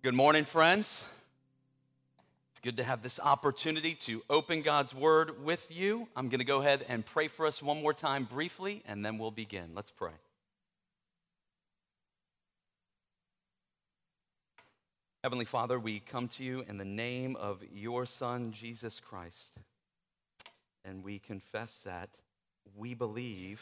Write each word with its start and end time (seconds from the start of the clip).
Good 0.00 0.14
morning, 0.14 0.44
friends. 0.44 1.04
It's 2.52 2.60
good 2.60 2.76
to 2.76 2.84
have 2.84 3.02
this 3.02 3.18
opportunity 3.18 3.94
to 4.02 4.22
open 4.30 4.62
God's 4.62 4.94
Word 4.94 5.44
with 5.44 5.76
you. 5.76 6.06
I'm 6.14 6.28
going 6.28 6.38
to 6.38 6.44
go 6.44 6.60
ahead 6.60 6.86
and 6.88 7.04
pray 7.04 7.26
for 7.26 7.46
us 7.46 7.60
one 7.60 7.82
more 7.82 7.92
time 7.92 8.22
briefly, 8.22 8.84
and 8.86 9.04
then 9.04 9.18
we'll 9.18 9.32
begin. 9.32 9.70
Let's 9.74 9.90
pray. 9.90 10.12
Heavenly 15.24 15.46
Father, 15.46 15.80
we 15.80 15.98
come 15.98 16.28
to 16.28 16.44
you 16.44 16.64
in 16.68 16.78
the 16.78 16.84
name 16.84 17.34
of 17.34 17.60
your 17.74 18.06
Son, 18.06 18.52
Jesus 18.52 19.00
Christ, 19.00 19.50
and 20.84 21.02
we 21.02 21.18
confess 21.18 21.82
that 21.84 22.10
we 22.76 22.94
believe. 22.94 23.60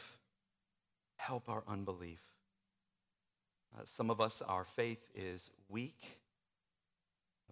Help 1.16 1.48
our 1.48 1.62
unbelief. 1.66 2.20
Uh, 3.74 3.80
some 3.86 4.10
of 4.10 4.20
us, 4.20 4.42
our 4.46 4.66
faith 4.66 5.00
is 5.14 5.50
weak 5.70 5.96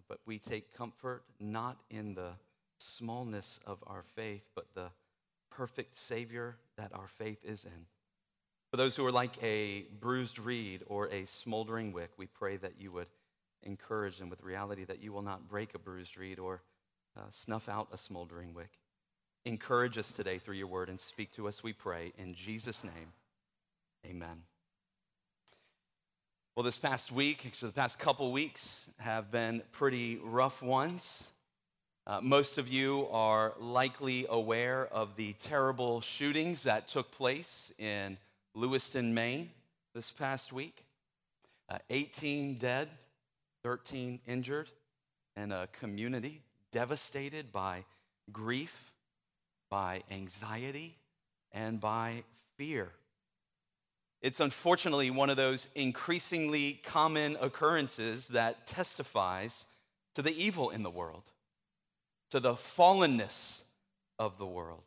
but 0.08 0.18
we 0.26 0.38
take 0.38 0.76
comfort 0.76 1.24
not 1.40 1.78
in 1.90 2.14
the 2.14 2.32
smallness 2.78 3.60
of 3.66 3.78
our 3.86 4.04
faith, 4.14 4.42
but 4.54 4.66
the 4.74 4.88
perfect 5.50 5.96
Savior 5.96 6.56
that 6.76 6.92
our 6.92 7.08
faith 7.08 7.38
is 7.44 7.64
in. 7.64 7.86
For 8.70 8.76
those 8.76 8.96
who 8.96 9.06
are 9.06 9.12
like 9.12 9.40
a 9.42 9.86
bruised 10.00 10.38
reed 10.38 10.82
or 10.86 11.08
a 11.08 11.26
smoldering 11.26 11.92
wick, 11.92 12.10
we 12.16 12.26
pray 12.26 12.56
that 12.56 12.74
you 12.80 12.90
would 12.92 13.06
encourage 13.62 14.18
them 14.18 14.28
with 14.28 14.42
reality 14.42 14.84
that 14.84 15.02
you 15.02 15.12
will 15.12 15.22
not 15.22 15.48
break 15.48 15.74
a 15.74 15.78
bruised 15.78 16.18
reed 16.18 16.38
or 16.38 16.62
uh, 17.16 17.22
snuff 17.30 17.68
out 17.68 17.88
a 17.92 17.98
smoldering 17.98 18.52
wick. 18.52 18.70
Encourage 19.44 19.98
us 19.98 20.10
today 20.10 20.38
through 20.38 20.56
your 20.56 20.66
word 20.66 20.88
and 20.88 20.98
speak 20.98 21.32
to 21.34 21.46
us, 21.48 21.62
we 21.62 21.72
pray. 21.72 22.12
In 22.18 22.34
Jesus' 22.34 22.82
name, 22.82 23.12
amen. 24.06 24.42
Well, 26.56 26.62
this 26.62 26.76
past 26.76 27.10
week, 27.10 27.46
actually, 27.46 27.70
the 27.70 27.74
past 27.74 27.98
couple 27.98 28.30
weeks 28.30 28.86
have 28.98 29.32
been 29.32 29.60
pretty 29.72 30.20
rough 30.22 30.62
ones. 30.62 31.26
Uh, 32.06 32.20
most 32.20 32.58
of 32.58 32.68
you 32.68 33.08
are 33.10 33.54
likely 33.58 34.26
aware 34.28 34.86
of 34.86 35.16
the 35.16 35.32
terrible 35.32 36.00
shootings 36.00 36.62
that 36.62 36.86
took 36.86 37.10
place 37.10 37.72
in 37.76 38.16
Lewiston, 38.54 39.12
Maine 39.12 39.50
this 39.96 40.12
past 40.12 40.52
week. 40.52 40.84
Uh, 41.68 41.78
18 41.90 42.54
dead, 42.54 42.88
13 43.64 44.20
injured, 44.24 44.70
and 45.34 45.52
a 45.52 45.66
community 45.72 46.40
devastated 46.70 47.50
by 47.50 47.84
grief, 48.30 48.92
by 49.70 50.04
anxiety, 50.08 50.96
and 51.50 51.80
by 51.80 52.22
fear 52.56 52.92
it's 54.22 54.40
unfortunately 54.40 55.10
one 55.10 55.30
of 55.30 55.36
those 55.36 55.68
increasingly 55.74 56.80
common 56.84 57.36
occurrences 57.40 58.28
that 58.28 58.66
testifies 58.66 59.66
to 60.14 60.22
the 60.22 60.32
evil 60.32 60.70
in 60.70 60.82
the 60.82 60.90
world, 60.90 61.24
to 62.30 62.40
the 62.40 62.54
fallenness 62.54 63.62
of 64.18 64.38
the 64.38 64.46
world. 64.46 64.82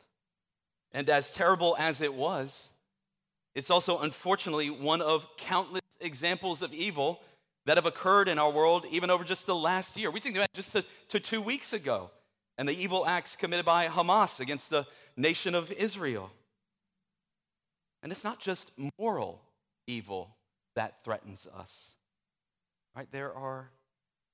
And 0.92 1.08
as 1.10 1.30
terrible 1.30 1.76
as 1.78 2.00
it 2.00 2.12
was, 2.12 2.68
it's 3.54 3.70
also 3.70 3.98
unfortunately 3.98 4.70
one 4.70 5.02
of 5.02 5.26
countless 5.36 5.82
examples 6.00 6.62
of 6.62 6.72
evil 6.72 7.20
that 7.66 7.76
have 7.76 7.86
occurred 7.86 8.28
in 8.28 8.38
our 8.38 8.50
world 8.50 8.86
even 8.90 9.10
over 9.10 9.24
just 9.24 9.46
the 9.46 9.54
last 9.54 9.96
year. 9.96 10.10
We 10.10 10.20
think 10.20 10.36
about 10.36 10.52
just 10.54 10.72
to, 10.72 10.84
to 11.08 11.20
two 11.20 11.42
weeks 11.42 11.72
ago 11.72 12.10
and 12.56 12.68
the 12.68 12.72
evil 12.72 13.06
acts 13.06 13.36
committed 13.36 13.64
by 13.64 13.86
Hamas 13.86 14.40
against 14.40 14.70
the 14.70 14.86
nation 15.16 15.54
of 15.54 15.70
Israel. 15.72 16.30
And 18.02 18.12
it's 18.12 18.24
not 18.24 18.40
just 18.40 18.70
moral 18.98 19.40
evil 19.86 20.36
that 20.76 21.04
threatens 21.04 21.46
us. 21.56 21.90
Right? 22.94 23.08
There 23.10 23.34
are 23.34 23.70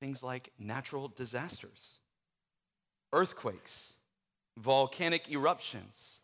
things 0.01 0.23
like 0.23 0.51
natural 0.59 1.09
disasters, 1.09 1.99
earthquakes, 3.13 3.95
volcanic 4.59 5.31
eruptions, 5.31 6.19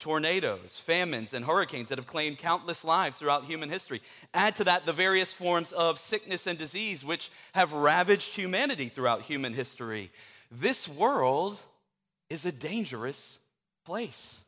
tornadoes, 0.00 0.76
famines, 0.84 1.32
and 1.32 1.44
hurricanes 1.44 1.88
that 1.88 1.98
have 1.98 2.08
claimed 2.08 2.36
countless 2.36 2.84
lives 2.84 3.18
throughout 3.18 3.44
human 3.44 3.68
history. 3.68 4.02
Add 4.34 4.56
to 4.56 4.64
that 4.64 4.84
the 4.84 4.92
various 4.92 5.32
forms 5.32 5.70
of 5.70 5.98
sickness 5.98 6.48
and 6.48 6.58
disease 6.58 7.04
which 7.04 7.30
have 7.54 7.72
ravaged 7.72 8.34
humanity 8.34 8.88
throughout 8.88 9.22
human 9.22 9.54
history. 9.54 10.10
This 10.50 10.88
world 10.88 11.58
is 12.28 12.44
a 12.44 12.52
dangerous 12.52 13.38
place. 13.84 14.38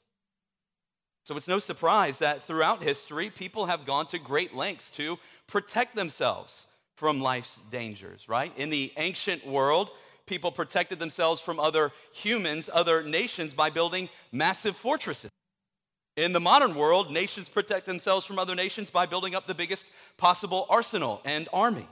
So 1.24 1.36
it's 1.36 1.48
no 1.48 1.58
surprise 1.58 2.18
that 2.18 2.42
throughout 2.42 2.82
history, 2.82 3.30
people 3.30 3.64
have 3.66 3.86
gone 3.86 4.06
to 4.08 4.18
great 4.18 4.54
lengths 4.54 4.90
to 4.90 5.18
protect 5.46 5.96
themselves 5.96 6.66
from 6.96 7.20
life's 7.20 7.60
dangers, 7.70 8.28
right? 8.28 8.52
In 8.58 8.68
the 8.68 8.92
ancient 8.98 9.46
world, 9.46 9.90
people 10.26 10.52
protected 10.52 10.98
themselves 10.98 11.40
from 11.40 11.58
other 11.58 11.92
humans, 12.12 12.68
other 12.72 13.02
nations, 13.02 13.54
by 13.54 13.70
building 13.70 14.10
massive 14.32 14.76
fortresses. 14.76 15.30
In 16.16 16.32
the 16.32 16.40
modern 16.40 16.74
world, 16.74 17.10
nations 17.10 17.48
protect 17.48 17.86
themselves 17.86 18.26
from 18.26 18.38
other 18.38 18.54
nations 18.54 18.90
by 18.90 19.06
building 19.06 19.34
up 19.34 19.46
the 19.46 19.54
biggest 19.54 19.86
possible 20.18 20.66
arsenal 20.68 21.22
and 21.24 21.48
army. 21.52 21.88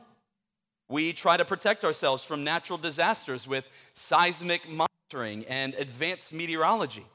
We 0.88 1.14
try 1.14 1.38
to 1.38 1.44
protect 1.44 1.84
ourselves 1.84 2.22
from 2.22 2.44
natural 2.44 2.78
disasters 2.78 3.48
with 3.48 3.64
seismic 3.94 4.60
monitoring 4.68 5.46
and 5.46 5.74
advanced 5.74 6.34
meteorology. 6.34 7.06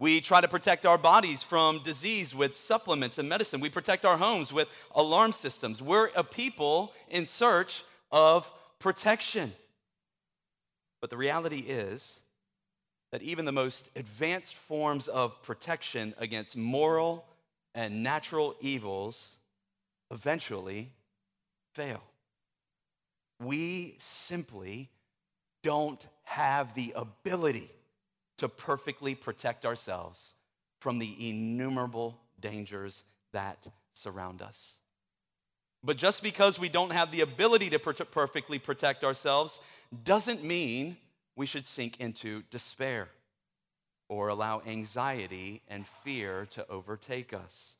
We 0.00 0.20
try 0.20 0.40
to 0.40 0.48
protect 0.48 0.86
our 0.86 0.98
bodies 0.98 1.42
from 1.42 1.82
disease 1.82 2.34
with 2.34 2.54
supplements 2.54 3.18
and 3.18 3.28
medicine. 3.28 3.60
We 3.60 3.70
protect 3.70 4.04
our 4.04 4.16
homes 4.16 4.52
with 4.52 4.68
alarm 4.94 5.32
systems. 5.32 5.82
We're 5.82 6.10
a 6.14 6.22
people 6.22 6.92
in 7.08 7.26
search 7.26 7.82
of 8.12 8.50
protection. 8.78 9.52
But 11.00 11.10
the 11.10 11.16
reality 11.16 11.64
is 11.66 12.20
that 13.10 13.22
even 13.22 13.44
the 13.44 13.52
most 13.52 13.88
advanced 13.96 14.54
forms 14.54 15.08
of 15.08 15.42
protection 15.42 16.14
against 16.18 16.56
moral 16.56 17.24
and 17.74 18.02
natural 18.02 18.54
evils 18.60 19.36
eventually 20.12 20.92
fail. 21.74 22.02
We 23.40 23.96
simply 23.98 24.90
don't 25.62 26.04
have 26.24 26.74
the 26.74 26.92
ability 26.94 27.70
to 28.38 28.48
perfectly 28.48 29.14
protect 29.14 29.64
ourselves 29.64 30.34
from 30.80 30.98
the 30.98 31.28
innumerable 31.28 32.18
dangers 32.40 33.02
that 33.32 33.66
surround 33.94 34.42
us. 34.42 34.74
But 35.84 35.96
just 35.96 36.22
because 36.22 36.58
we 36.58 36.68
don't 36.68 36.90
have 36.90 37.12
the 37.12 37.20
ability 37.20 37.70
to 37.70 37.78
per- 37.78 37.92
perfectly 37.92 38.58
protect 38.58 39.04
ourselves 39.04 39.58
doesn't 40.04 40.42
mean 40.42 40.96
we 41.36 41.46
should 41.46 41.66
sink 41.66 42.00
into 42.00 42.42
despair 42.50 43.08
or 44.08 44.28
allow 44.28 44.62
anxiety 44.66 45.62
and 45.68 45.86
fear 46.02 46.46
to 46.50 46.68
overtake 46.68 47.32
us. 47.32 47.74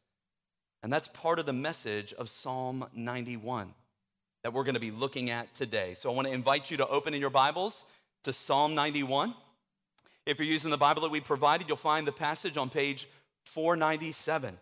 And 0.83 0.93
that's 0.93 1.09
part 1.09 1.39
of 1.39 1.47
the 1.47 1.53
message 1.53 2.13
of 2.13 2.29
Psalm 2.29 2.87
91 2.95 3.75
that 4.45 4.53
we're 4.53 4.65
going 4.65 4.75
to 4.75 4.81
be 4.81 4.93
looking 4.93 5.31
at 5.31 5.53
today. 5.55 5.95
So 5.95 6.11
I 6.11 6.15
want 6.15 6.29
to 6.29 6.33
invite 6.33 6.71
you 6.71 6.77
to 6.77 6.87
open 6.87 7.15
in 7.15 7.21
your 7.21 7.31
Bibles 7.31 7.85
to 8.25 8.33
Psalm 8.33 8.75
91. 8.75 9.35
If 10.29 10.39
you're 10.39 10.47
using 10.47 10.71
the 10.71 10.77
Bible 10.77 11.01
that 11.01 11.11
we 11.11 11.21
provided, 11.21 11.69
you'll 11.69 11.79
find 11.79 12.07
the 12.07 12.13
passage 12.13 12.59
on 12.59 12.69
page 12.69 13.09
497. 13.47 14.59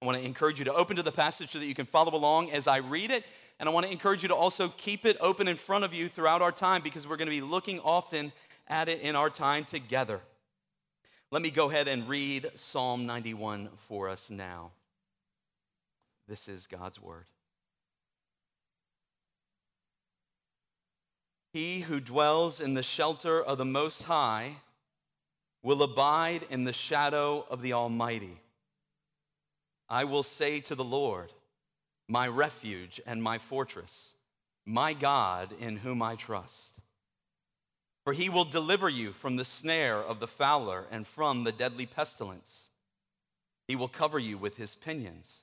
I 0.00 0.06
want 0.06 0.16
to 0.16 0.24
encourage 0.24 0.58
you 0.58 0.64
to 0.64 0.72
open 0.72 0.96
to 0.96 1.02
the 1.02 1.12
passage 1.12 1.50
so 1.50 1.58
that 1.58 1.66
you 1.66 1.74
can 1.74 1.84
follow 1.84 2.14
along 2.14 2.52
as 2.52 2.66
I 2.66 2.78
read 2.78 3.10
it. 3.10 3.26
And 3.60 3.68
I 3.68 3.72
want 3.72 3.84
to 3.84 3.92
encourage 3.92 4.22
you 4.22 4.30
to 4.30 4.34
also 4.34 4.72
keep 4.78 5.04
it 5.04 5.18
open 5.20 5.46
in 5.46 5.56
front 5.56 5.84
of 5.84 5.92
you 5.92 6.08
throughout 6.08 6.40
our 6.40 6.50
time 6.50 6.80
because 6.80 7.06
we're 7.06 7.18
going 7.18 7.28
to 7.28 7.36
be 7.36 7.42
looking 7.42 7.80
often 7.80 8.32
at 8.66 8.88
it 8.88 9.02
in 9.02 9.14
our 9.14 9.28
time 9.28 9.66
together. 9.66 10.22
Let 11.30 11.42
me 11.42 11.50
go 11.50 11.68
ahead 11.68 11.86
and 11.86 12.08
read 12.08 12.50
Psalm 12.56 13.04
91 13.04 13.68
for 13.88 14.08
us 14.08 14.30
now. 14.30 14.70
This 16.28 16.48
is 16.48 16.66
God's 16.66 16.98
word. 16.98 17.26
He 21.52 21.80
who 21.80 22.00
dwells 22.00 22.58
in 22.58 22.72
the 22.72 22.82
shelter 22.82 23.42
of 23.42 23.58
the 23.58 23.66
Most 23.66 24.04
High 24.04 24.56
will 25.68 25.82
abide 25.82 26.46
in 26.48 26.64
the 26.64 26.72
shadow 26.72 27.44
of 27.50 27.60
the 27.60 27.74
Almighty. 27.74 28.40
I 29.86 30.04
will 30.04 30.22
say 30.22 30.60
to 30.60 30.74
the 30.74 30.82
Lord, 30.82 31.30
my 32.08 32.26
refuge 32.26 33.02
and 33.06 33.22
my 33.22 33.36
fortress, 33.36 34.14
my 34.64 34.94
God 34.94 35.52
in 35.60 35.76
whom 35.76 36.00
I 36.00 36.16
trust. 36.16 36.72
For 38.04 38.14
he 38.14 38.30
will 38.30 38.46
deliver 38.46 38.88
you 38.88 39.12
from 39.12 39.36
the 39.36 39.44
snare 39.44 39.98
of 39.98 40.20
the 40.20 40.26
fowler 40.26 40.86
and 40.90 41.06
from 41.06 41.44
the 41.44 41.52
deadly 41.52 41.84
pestilence. 41.84 42.68
He 43.66 43.76
will 43.76 43.88
cover 43.88 44.18
you 44.18 44.38
with 44.38 44.56
his 44.56 44.74
pinions, 44.74 45.42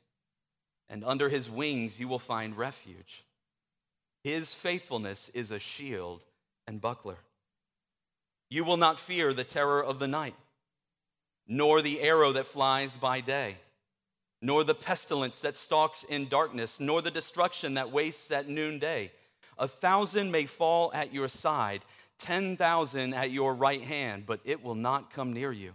and 0.90 1.04
under 1.04 1.30
his 1.30 1.52
wings 1.52 2.00
you 2.00 2.08
will 2.08 2.18
find 2.18 2.58
refuge. 2.58 3.24
His 4.24 4.56
faithfulness 4.56 5.30
is 5.36 5.52
a 5.52 5.60
shield 5.60 6.24
and 6.66 6.82
buckler. 6.82 7.20
You 8.50 8.64
will 8.64 8.78
not 8.78 9.00
fear 9.00 9.34
the 9.34 9.44
terror 9.44 9.84
of 9.84 10.00
the 10.00 10.08
night, 10.08 10.36
nor 11.48 11.82
the 11.82 12.02
arrow 12.02 12.32
that 12.34 12.48
flies 12.48 12.96
by 12.96 13.22
day, 13.22 13.58
nor 14.42 14.64
the 14.64 14.76
pestilence 14.76 15.42
that 15.42 15.58
stalks 15.58 16.04
in 16.04 16.28
darkness, 16.28 16.80
nor 16.80 17.02
the 17.02 17.12
destruction 17.12 17.74
that 17.76 17.92
wastes 17.92 18.32
at 18.32 18.48
noonday. 18.48 19.12
A 19.58 19.68
thousand 19.68 20.32
may 20.32 20.46
fall 20.46 20.92
at 20.94 21.14
your 21.14 21.28
side, 21.28 21.84
10,000 22.20 23.14
at 23.14 23.32
your 23.32 23.54
right 23.54 23.82
hand, 23.82 24.26
but 24.26 24.40
it 24.44 24.64
will 24.64 24.76
not 24.76 25.12
come 25.12 25.34
near 25.34 25.52
you. 25.52 25.74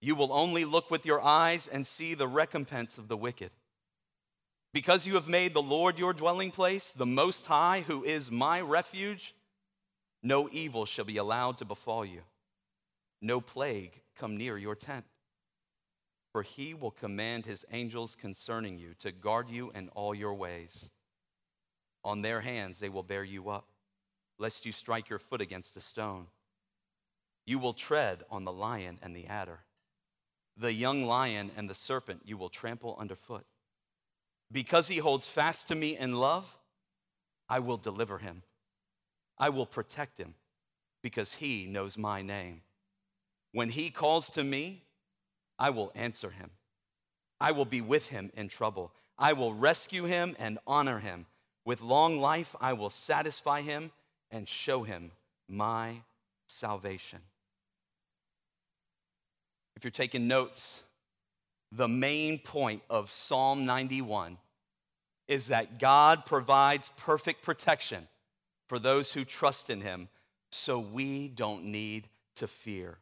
You 0.00 0.14
will 0.14 0.32
only 0.32 0.64
look 0.64 0.90
with 0.90 1.04
your 1.04 1.20
eyes 1.20 1.66
and 1.66 1.86
see 1.86 2.14
the 2.14 2.28
recompense 2.28 2.96
of 2.96 3.08
the 3.08 3.16
wicked. 3.16 3.50
Because 4.72 5.06
you 5.06 5.14
have 5.14 5.28
made 5.28 5.52
the 5.52 5.62
Lord 5.62 5.98
your 5.98 6.12
dwelling 6.12 6.52
place, 6.52 6.92
the 6.92 7.06
Most 7.06 7.44
High, 7.46 7.84
who 7.86 8.04
is 8.04 8.30
my 8.30 8.60
refuge, 8.60 9.34
no 10.22 10.48
evil 10.50 10.84
shall 10.84 11.04
be 11.04 11.16
allowed 11.16 11.58
to 11.58 11.64
befall 11.64 12.04
you, 12.04 12.20
no 13.22 13.40
plague 13.40 14.00
come 14.16 14.36
near 14.36 14.56
your 14.56 14.74
tent. 14.74 15.04
For 16.32 16.42
he 16.42 16.74
will 16.74 16.92
command 16.92 17.44
his 17.44 17.64
angels 17.72 18.16
concerning 18.18 18.78
you 18.78 18.94
to 19.00 19.10
guard 19.10 19.48
you 19.50 19.72
in 19.74 19.88
all 19.90 20.14
your 20.14 20.34
ways. 20.34 20.88
On 22.04 22.22
their 22.22 22.40
hands 22.40 22.78
they 22.78 22.88
will 22.88 23.02
bear 23.02 23.24
you 23.24 23.50
up, 23.50 23.66
lest 24.38 24.64
you 24.64 24.72
strike 24.72 25.08
your 25.08 25.18
foot 25.18 25.40
against 25.40 25.76
a 25.76 25.80
stone. 25.80 26.26
You 27.46 27.58
will 27.58 27.72
tread 27.72 28.22
on 28.30 28.44
the 28.44 28.52
lion 28.52 28.98
and 29.02 29.14
the 29.14 29.26
adder. 29.26 29.58
The 30.56 30.72
young 30.72 31.04
lion 31.04 31.50
and 31.56 31.68
the 31.68 31.74
serpent 31.74 32.22
you 32.24 32.36
will 32.36 32.48
trample 32.48 32.96
underfoot. 32.98 33.44
Because 34.52 34.88
he 34.88 34.98
holds 34.98 35.26
fast 35.26 35.68
to 35.68 35.74
me 35.74 35.96
in 35.96 36.14
love, 36.14 36.46
I 37.48 37.58
will 37.58 37.76
deliver 37.76 38.18
him. 38.18 38.42
I 39.40 39.48
will 39.48 39.66
protect 39.66 40.18
him 40.18 40.34
because 41.02 41.32
he 41.32 41.66
knows 41.66 41.96
my 41.96 42.20
name. 42.20 42.60
When 43.52 43.70
he 43.70 43.88
calls 43.90 44.28
to 44.30 44.44
me, 44.44 44.84
I 45.58 45.70
will 45.70 45.90
answer 45.94 46.30
him. 46.30 46.50
I 47.40 47.52
will 47.52 47.64
be 47.64 47.80
with 47.80 48.08
him 48.08 48.30
in 48.34 48.48
trouble. 48.48 48.92
I 49.18 49.32
will 49.32 49.54
rescue 49.54 50.04
him 50.04 50.36
and 50.38 50.58
honor 50.66 50.98
him. 50.98 51.24
With 51.64 51.80
long 51.80 52.20
life, 52.20 52.54
I 52.60 52.74
will 52.74 52.90
satisfy 52.90 53.62
him 53.62 53.92
and 54.30 54.46
show 54.46 54.82
him 54.82 55.10
my 55.48 56.02
salvation. 56.46 57.20
If 59.74 59.84
you're 59.84 59.90
taking 59.90 60.28
notes, 60.28 60.80
the 61.72 61.88
main 61.88 62.38
point 62.38 62.82
of 62.90 63.10
Psalm 63.10 63.64
91 63.64 64.36
is 65.28 65.46
that 65.46 65.78
God 65.78 66.26
provides 66.26 66.90
perfect 66.98 67.42
protection 67.42 68.06
for 68.70 68.78
those 68.78 69.12
who 69.12 69.24
trust 69.24 69.68
in 69.68 69.80
him, 69.80 70.08
so 70.52 70.78
we 70.78 71.26
don't 71.26 71.64
need 71.64 72.08
to 72.36 72.46
fear. 72.46 72.98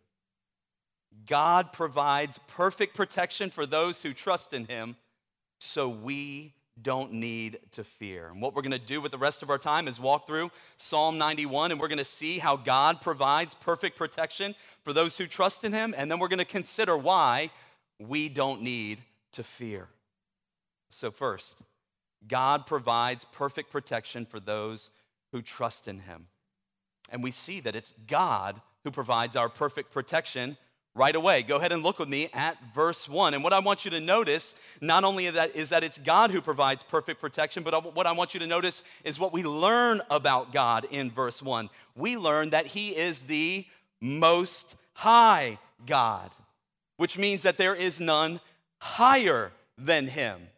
God 1.26 1.74
provides 1.74 2.40
perfect 2.48 2.96
protection 2.96 3.50
for 3.50 3.66
those 3.66 4.00
who 4.00 4.14
trust 4.14 4.54
in 4.54 4.64
Him, 4.64 4.96
so 5.60 5.90
we 5.90 6.54
don't 6.80 7.12
need 7.12 7.58
to 7.72 7.84
fear. 7.84 8.28
And 8.28 8.40
what 8.40 8.54
we're 8.54 8.62
going 8.62 8.72
to 8.72 8.78
do 8.78 9.02
with 9.02 9.12
the 9.12 9.18
rest 9.18 9.42
of 9.42 9.50
our 9.50 9.58
time 9.58 9.88
is 9.88 10.00
walk 10.00 10.26
through 10.26 10.50
Psalm 10.78 11.18
91, 11.18 11.70
and 11.70 11.78
we're 11.78 11.88
going 11.88 11.98
to 11.98 12.04
see 12.04 12.38
how 12.38 12.56
God 12.56 13.02
provides 13.02 13.52
perfect 13.52 13.98
protection 13.98 14.54
for 14.84 14.94
those 14.94 15.18
who 15.18 15.26
trust 15.26 15.64
in 15.64 15.74
Him, 15.74 15.94
and 15.98 16.10
then 16.10 16.18
we're 16.18 16.28
going 16.28 16.38
to 16.38 16.46
consider 16.46 16.96
why 16.96 17.50
we 17.98 18.30
don't 18.30 18.62
need 18.62 19.02
to 19.32 19.42
fear. 19.42 19.86
So, 20.88 21.10
first, 21.10 21.56
God 22.26 22.64
provides 22.64 23.26
perfect 23.26 23.70
protection 23.70 24.24
for 24.24 24.40
those 24.40 24.88
who 25.32 25.42
trust 25.42 25.88
in 25.88 26.00
Him. 26.00 26.26
And 27.10 27.22
we 27.22 27.30
see 27.30 27.60
that 27.60 27.76
it's 27.76 27.94
God 28.06 28.60
who 28.84 28.90
provides 28.90 29.36
our 29.36 29.48
perfect 29.48 29.90
protection 29.92 30.56
right 30.94 31.14
away. 31.14 31.42
Go 31.42 31.56
ahead 31.56 31.72
and 31.72 31.82
look 31.82 31.98
with 31.98 32.08
me 32.08 32.28
at 32.34 32.56
verse 32.74 33.08
1. 33.08 33.34
And 33.34 33.44
what 33.44 33.52
I 33.52 33.60
want 33.60 33.84
you 33.84 33.90
to 33.92 34.00
notice, 34.00 34.54
not 34.80 35.04
only 35.04 35.30
that, 35.30 35.54
is 35.54 35.68
that 35.68 35.84
it's 35.84 35.98
God 35.98 36.30
who 36.30 36.40
provides 36.40 36.82
perfect 36.82 37.20
protection, 37.20 37.62
but 37.62 37.94
what 37.94 38.06
I 38.06 38.12
want 38.12 38.34
you 38.34 38.40
to 38.40 38.46
notice 38.46 38.82
is 39.04 39.18
what 39.18 39.32
we 39.32 39.42
learn 39.42 40.02
about 40.10 40.52
God 40.52 40.86
in 40.90 41.10
verse 41.10 41.40
1. 41.40 41.70
We 41.94 42.16
learn 42.16 42.50
that 42.50 42.66
He 42.66 42.96
is 42.96 43.22
the 43.22 43.64
most 44.00 44.74
high 44.92 45.58
God, 45.86 46.30
which 46.96 47.16
means 47.16 47.42
that 47.44 47.58
there 47.58 47.74
is 47.74 48.00
none 48.00 48.40
higher 48.80 49.52
than 49.76 50.08
Him. 50.08 50.48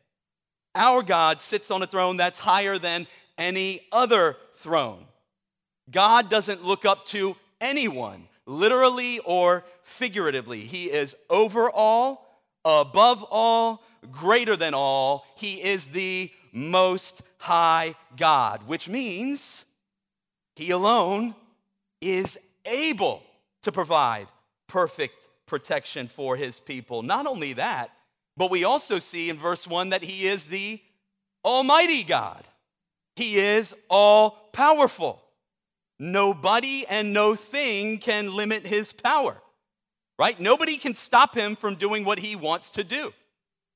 Our 0.74 1.02
God 1.02 1.40
sits 1.40 1.70
on 1.70 1.82
a 1.82 1.86
throne 1.86 2.16
that's 2.16 2.38
higher 2.38 2.78
than 2.78 3.06
any 3.40 3.80
other 3.90 4.36
throne. 4.54 5.06
God 5.90 6.28
doesn't 6.30 6.62
look 6.62 6.84
up 6.84 7.06
to 7.06 7.34
anyone 7.60 8.28
literally 8.46 9.18
or 9.20 9.64
figuratively. 9.82 10.60
He 10.60 10.90
is 10.90 11.16
over 11.28 11.70
all, 11.70 12.42
above 12.64 13.22
all, 13.24 13.82
greater 14.12 14.56
than 14.56 14.74
all. 14.74 15.24
He 15.36 15.62
is 15.62 15.88
the 15.88 16.30
most 16.52 17.22
high 17.38 17.94
God, 18.16 18.66
which 18.66 18.88
means 18.88 19.64
he 20.56 20.70
alone 20.70 21.34
is 22.00 22.38
able 22.64 23.22
to 23.62 23.72
provide 23.72 24.26
perfect 24.68 25.14
protection 25.46 26.08
for 26.08 26.36
his 26.36 26.60
people. 26.60 27.02
Not 27.02 27.26
only 27.26 27.54
that, 27.54 27.90
but 28.36 28.50
we 28.50 28.64
also 28.64 28.98
see 28.98 29.28
in 29.28 29.36
verse 29.36 29.66
1 29.66 29.90
that 29.90 30.02
he 30.02 30.26
is 30.26 30.46
the 30.46 30.80
Almighty 31.44 32.04
God. 32.04 32.44
He 33.16 33.36
is 33.36 33.74
all 33.88 34.30
powerful. 34.52 35.22
Nobody 35.98 36.86
and 36.86 37.12
no 37.12 37.34
thing 37.34 37.98
can 37.98 38.34
limit 38.34 38.66
his 38.66 38.92
power, 38.92 39.36
right? 40.18 40.40
Nobody 40.40 40.78
can 40.78 40.94
stop 40.94 41.34
him 41.34 41.56
from 41.56 41.74
doing 41.74 42.04
what 42.04 42.18
he 42.18 42.36
wants 42.36 42.70
to 42.70 42.84
do. 42.84 43.12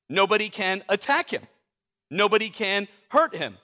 Nobody 0.09 0.49
can 0.49 0.83
attack 0.89 1.31
him. 1.31 1.43
Nobody 2.11 2.49
can 2.49 2.89
hurt 3.09 3.35
him. 3.35 3.59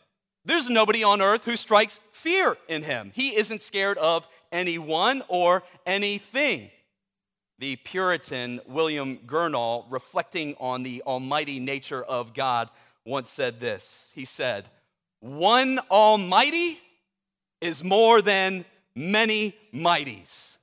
There's 0.44 0.68
nobody 0.68 1.04
on 1.04 1.20
earth 1.20 1.44
who 1.44 1.56
strikes 1.56 2.00
fear 2.12 2.56
in 2.68 2.82
him. 2.82 3.12
He 3.14 3.36
isn't 3.36 3.62
scared 3.62 3.98
of 3.98 4.26
anyone 4.50 5.22
or 5.28 5.62
anything. 5.86 6.70
The 7.58 7.76
Puritan 7.76 8.60
William 8.66 9.18
Gurnall, 9.26 9.84
reflecting 9.90 10.54
on 10.58 10.82
the 10.82 11.02
almighty 11.06 11.60
nature 11.60 12.02
of 12.02 12.32
God, 12.32 12.70
once 13.04 13.28
said 13.28 13.60
this. 13.60 14.10
He 14.14 14.24
said, 14.24 14.66
One 15.20 15.78
almighty 15.90 16.78
is 17.60 17.84
more 17.84 18.22
than 18.22 18.64
many 18.94 19.54
mighties. 19.72 20.56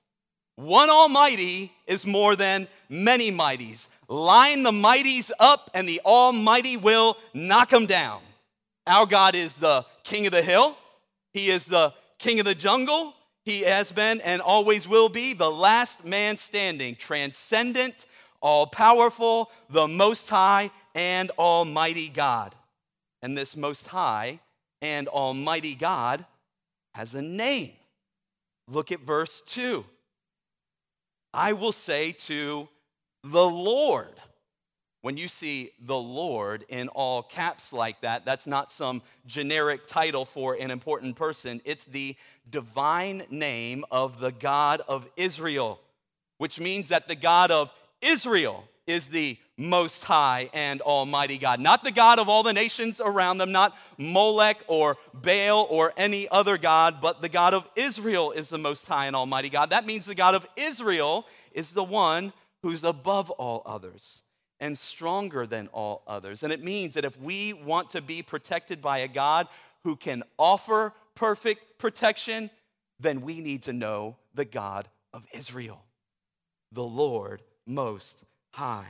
One 0.56 0.90
Almighty 0.90 1.72
is 1.86 2.06
more 2.06 2.36
than 2.36 2.68
many 2.90 3.32
mighties. 3.32 3.88
Line 4.08 4.64
the 4.64 4.72
mighties 4.72 5.30
up, 5.40 5.70
and 5.76 5.88
the 5.88 6.02
Almighty 6.04 6.78
will 6.78 7.18
knock 7.34 7.70
them 7.70 7.86
down. 7.86 8.22
Our 8.88 9.06
God 9.06 9.36
is 9.36 9.58
the 9.58 9.86
King 10.04 10.26
of 10.26 10.32
the 10.32 10.42
hill, 10.42 10.76
He 11.34 11.52
is 11.52 11.68
the 11.68 11.94
King 12.18 12.40
of 12.40 12.46
the 12.46 12.56
jungle. 12.56 13.14
He 13.46 13.62
has 13.62 13.92
been 13.92 14.20
and 14.22 14.42
always 14.42 14.88
will 14.88 15.08
be 15.10 15.34
the 15.34 15.50
last 15.50 16.04
man 16.04 16.36
standing, 16.36 16.96
transcendent, 16.96 18.06
all 18.42 18.66
powerful, 18.68 19.52
the 19.70 19.88
Most 19.88 20.28
High, 20.28 20.72
and 20.96 21.32
Almighty 21.38 22.10
God. 22.10 22.56
And 23.22 23.38
this 23.38 23.56
Most 23.56 23.88
High 23.88 24.40
and 24.82 25.08
Almighty 25.08 25.76
God 25.76 26.26
has 26.94 27.14
a 27.16 27.22
name. 27.22 27.72
Look 28.68 28.92
at 28.92 29.02
verse 29.02 29.42
2. 29.48 29.86
I 31.34 31.54
will 31.54 31.72
say 31.72 32.12
to 32.12 32.68
the 33.24 33.46
Lord. 33.46 34.14
When 35.02 35.16
you 35.16 35.28
see 35.28 35.72
the 35.80 35.96
Lord 35.96 36.66
in 36.70 36.90
all 36.90 37.22
caps 37.22 37.72
like 37.72 38.02
that, 38.02 38.26
that's 38.26 38.48
not 38.48 38.72
some 38.72 39.02
generic 39.26 39.86
title 39.86 40.26
for 40.26 40.56
an 40.56 40.72
important 40.72 41.16
person. 41.16 41.62
It's 41.66 41.86
the 41.86 42.16
divine 42.50 43.24
name 43.30 43.86
of 43.92 44.20
the 44.20 44.32
God 44.32 44.82
of 44.88 45.08
Israel, 45.16 45.80
which 46.40 46.60
means 46.60 46.90
that 46.90 47.08
the 47.08 47.16
God 47.16 47.52
of 47.52 47.72
Israel 48.02 48.68
is 48.88 49.08
the 49.08 49.38
most 49.58 50.04
high 50.04 50.50
and 50.54 50.82
almighty 50.82 51.38
God. 51.38 51.60
Not 51.60 51.84
the 51.84 51.92
God 51.92 52.20
of 52.20 52.30
all 52.30 52.44
the 52.44 52.54
nations 52.54 53.02
around 53.04 53.38
them, 53.38 53.52
not 53.52 53.76
Molech 53.98 54.64
or 54.68 54.98
Baal 55.14 55.68
or 55.70 55.94
any 55.98 56.30
other 56.30 56.58
God, 56.58 57.02
but 57.02 57.22
the 57.22 57.30
God 57.30 57.54
of 57.54 57.68
Israel 57.76 58.32
is 58.32 58.50
the 58.50 58.58
most 58.58 58.88
high 58.88 59.08
and 59.08 59.16
almighty 59.16 59.50
God. 59.50 59.72
That 59.72 59.86
means 59.86 60.06
the 60.06 60.16
God 60.16 60.36
of 60.36 60.48
Israel 60.56 61.26
is 61.52 61.74
the 61.74 61.84
one 61.84 62.34
who's 62.64 62.84
above 62.84 63.30
all 63.32 63.62
others 63.66 64.22
and 64.60 64.78
stronger 64.78 65.46
than 65.46 65.68
all 65.68 66.04
others. 66.08 66.44
And 66.44 66.54
it 66.54 66.64
means 66.64 66.94
that 66.94 67.06
if 67.06 67.20
we 67.20 67.54
want 67.54 67.90
to 67.92 68.02
be 68.02 68.22
protected 68.22 68.82
by 68.82 69.00
a 69.00 69.08
God 69.08 69.48
who 69.84 69.96
can 69.96 70.24
offer 70.38 70.94
perfect 71.16 71.78
protection, 71.78 72.50
then 73.00 73.22
we 73.22 73.42
need 73.42 73.64
to 73.64 73.74
know 73.74 74.16
the 74.34 74.46
God 74.46 74.88
of 75.14 75.26
Israel, 75.34 75.84
the 76.72 76.84
Lord 76.84 77.42
most 77.66 78.24
high. 78.52 78.88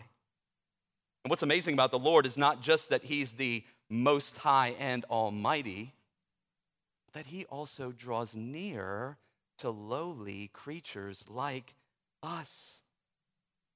And 1.23 1.29
what's 1.29 1.43
amazing 1.43 1.73
about 1.73 1.91
the 1.91 1.99
Lord 1.99 2.25
is 2.25 2.37
not 2.37 2.61
just 2.61 2.89
that 2.89 3.03
he's 3.03 3.33
the 3.33 3.63
most 3.89 4.37
high 4.37 4.75
and 4.79 5.05
almighty, 5.05 5.93
that 7.13 7.25
he 7.25 7.45
also 7.45 7.91
draws 7.91 8.35
near 8.35 9.17
to 9.59 9.69
lowly 9.69 10.49
creatures 10.53 11.25
like 11.29 11.73
us. 12.23 12.81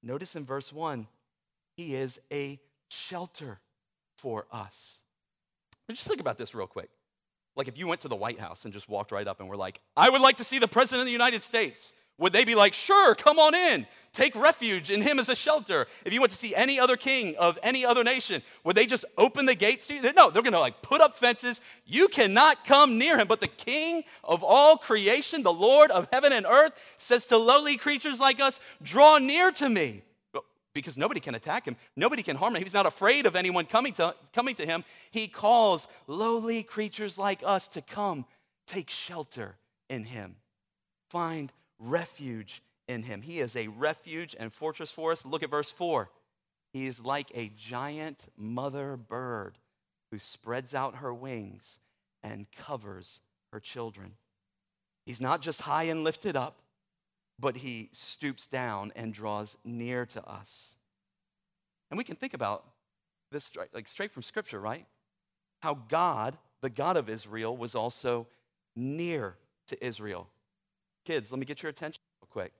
Notice 0.02 0.36
in 0.36 0.44
verse 0.44 0.72
1, 0.72 1.06
he 1.76 1.94
is 1.94 2.20
a 2.32 2.58
shelter 2.88 3.60
for 4.18 4.46
us. 4.52 4.98
Just 5.90 6.06
think 6.06 6.20
about 6.20 6.38
this 6.38 6.54
real 6.54 6.66
quick. 6.66 6.88
Like 7.54 7.68
if 7.68 7.76
you 7.76 7.86
went 7.86 8.00
to 8.02 8.08
the 8.08 8.16
White 8.16 8.40
House 8.40 8.64
and 8.64 8.72
just 8.72 8.88
walked 8.88 9.12
right 9.12 9.28
up 9.28 9.40
and 9.40 9.48
were 9.48 9.56
like, 9.56 9.80
I 9.96 10.08
would 10.08 10.22
like 10.22 10.36
to 10.38 10.44
see 10.44 10.58
the 10.58 10.68
President 10.68 11.00
of 11.00 11.06
the 11.06 11.12
United 11.12 11.42
States, 11.42 11.92
would 12.22 12.32
they 12.32 12.44
be 12.44 12.54
like, 12.54 12.72
sure, 12.72 13.14
come 13.14 13.38
on 13.38 13.54
in, 13.54 13.86
take 14.12 14.36
refuge 14.36 14.90
in 14.90 15.02
him 15.02 15.18
as 15.18 15.28
a 15.28 15.34
shelter? 15.34 15.88
If 16.04 16.12
you 16.12 16.20
went 16.20 16.30
to 16.30 16.38
see 16.38 16.54
any 16.54 16.78
other 16.78 16.96
king 16.96 17.34
of 17.36 17.58
any 17.62 17.84
other 17.84 18.04
nation, 18.04 18.42
would 18.62 18.76
they 18.76 18.86
just 18.86 19.04
open 19.18 19.44
the 19.44 19.56
gates 19.56 19.88
to 19.88 19.94
you? 19.94 20.12
No, 20.12 20.30
they're 20.30 20.42
gonna 20.42 20.60
like 20.60 20.82
put 20.82 21.00
up 21.00 21.18
fences. 21.18 21.60
You 21.84 22.06
cannot 22.06 22.64
come 22.64 22.96
near 22.96 23.18
him. 23.18 23.26
But 23.26 23.40
the 23.40 23.48
king 23.48 24.04
of 24.22 24.44
all 24.44 24.78
creation, 24.78 25.42
the 25.42 25.52
Lord 25.52 25.90
of 25.90 26.08
heaven 26.12 26.32
and 26.32 26.46
earth, 26.46 26.72
says 26.96 27.26
to 27.26 27.36
lowly 27.36 27.76
creatures 27.76 28.20
like 28.20 28.40
us, 28.40 28.60
draw 28.82 29.18
near 29.18 29.50
to 29.50 29.68
me 29.68 30.02
because 30.74 30.96
nobody 30.96 31.20
can 31.20 31.34
attack 31.34 31.66
him. 31.66 31.76
Nobody 31.96 32.22
can 32.22 32.36
harm 32.36 32.54
him. 32.54 32.62
He's 32.62 32.72
not 32.72 32.86
afraid 32.86 33.26
of 33.26 33.36
anyone 33.36 33.66
coming 33.66 33.92
to, 33.94 34.14
coming 34.32 34.54
to 34.54 34.64
him. 34.64 34.84
He 35.10 35.28
calls 35.28 35.88
lowly 36.06 36.62
creatures 36.62 37.18
like 37.18 37.42
us 37.44 37.68
to 37.68 37.82
come 37.82 38.24
take 38.66 38.90
shelter 38.90 39.56
in 39.90 40.04
him, 40.04 40.36
find 41.10 41.52
refuge 41.82 42.62
in 42.88 43.02
him. 43.02 43.22
He 43.22 43.40
is 43.40 43.56
a 43.56 43.68
refuge 43.68 44.36
and 44.38 44.52
fortress 44.52 44.90
for 44.90 45.12
us. 45.12 45.26
Look 45.26 45.42
at 45.42 45.50
verse 45.50 45.70
4. 45.70 46.10
He 46.72 46.86
is 46.86 47.04
like 47.04 47.30
a 47.34 47.50
giant 47.56 48.24
mother 48.36 48.96
bird 48.96 49.58
who 50.10 50.18
spreads 50.18 50.74
out 50.74 50.96
her 50.96 51.12
wings 51.12 51.78
and 52.22 52.46
covers 52.52 53.20
her 53.52 53.60
children. 53.60 54.12
He's 55.06 55.20
not 55.20 55.42
just 55.42 55.60
high 55.60 55.84
and 55.84 56.04
lifted 56.04 56.36
up, 56.36 56.58
but 57.38 57.56
he 57.56 57.90
stoops 57.92 58.46
down 58.46 58.92
and 58.94 59.12
draws 59.12 59.56
near 59.64 60.06
to 60.06 60.24
us. 60.24 60.74
And 61.90 61.98
we 61.98 62.04
can 62.04 62.16
think 62.16 62.34
about 62.34 62.64
this 63.30 63.50
like 63.74 63.88
straight 63.88 64.12
from 64.12 64.22
scripture, 64.22 64.60
right? 64.60 64.86
How 65.60 65.74
God, 65.88 66.38
the 66.60 66.70
God 66.70 66.96
of 66.96 67.08
Israel, 67.08 67.56
was 67.56 67.74
also 67.74 68.26
near 68.76 69.36
to 69.68 69.84
Israel. 69.84 70.28
Kids, 71.04 71.32
let 71.32 71.38
me 71.38 71.46
get 71.46 71.62
your 71.62 71.70
attention 71.70 72.00
real 72.20 72.28
quick. 72.30 72.52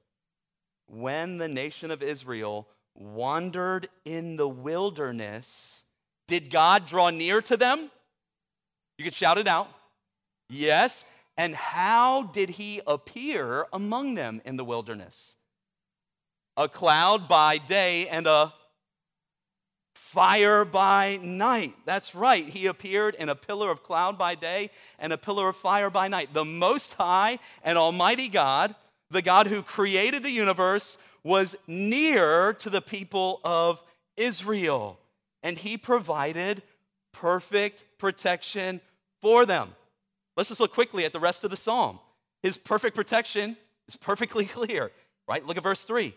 When 0.87 1.39
the 1.39 1.49
nation 1.49 1.91
of 1.91 2.03
Israel 2.03 2.69
wandered 2.95 3.89
in 4.05 4.37
the 4.37 4.49
wilderness, 4.49 5.85
did 6.29 6.51
God 6.51 6.87
draw 6.87 7.11
near 7.11 7.41
to 7.43 7.57
them? 7.57 7.91
You 8.99 9.05
could 9.05 9.15
shout 9.15 9.39
it 9.39 9.49
out. 9.49 9.69
Yes. 10.49 11.05
And 11.37 11.55
how 11.55 12.25
did 12.25 12.51
he 12.51 12.81
appear 12.87 13.67
among 13.73 14.15
them 14.15 14.43
in 14.45 14.57
the 14.57 14.65
wilderness? 14.65 15.37
A 16.57 16.69
cloud 16.69 17.29
by 17.29 17.59
day 17.59 18.09
and 18.09 18.27
a 18.27 18.53
fire 20.13 20.67
by 20.67 21.19
night. 21.23 21.75
That's 21.87 22.15
right. 22.15 22.47
He 22.47 22.67
appeared 22.67 23.15
in 23.15 23.31
a 23.31 23.35
pillar 23.35 23.71
of 23.71 23.83
cloud 23.83 24.19
by 24.19 24.35
day 24.35 24.71
and 24.99 25.11
a 25.11 25.17
pillar 25.17 25.49
of 25.49 25.57
fire 25.57 25.89
by 25.89 26.09
night. 26.09 26.35
The 26.35 26.45
Most 26.45 26.93
High 26.93 27.39
and 27.65 27.79
Almighty 27.79 28.29
God, 28.29 28.75
the 29.11 29.23
God 29.23 29.47
who 29.47 29.63
created 29.63 30.23
the 30.23 30.31
universe, 30.31 30.99
was 31.25 31.57
near 31.67 32.53
to 32.55 32.69
the 32.69 32.83
people 32.83 33.41
of 33.43 33.83
Israel. 34.19 34.99
And 35.43 35.57
he 35.57 35.79
provided 35.79 36.63
perfect 37.13 37.83
protection 37.97 38.83
for 39.23 39.47
them. 39.47 39.75
Let's 40.37 40.51
just 40.51 40.61
look 40.61 40.75
quickly 40.75 41.07
at 41.07 41.15
the 41.15 41.21
rest 41.21 41.43
of 41.43 41.51
the 41.51 41.57
psalm. 41.57 41.99
His 42.43 42.59
perfect 42.59 42.95
protection 42.95 43.57
is 43.89 43.97
perfectly 43.97 44.45
clear, 44.59 44.91
right? 45.27 45.47
Look 45.47 45.57
at 45.57 45.63
verse 45.63 45.85
3. 45.85 46.15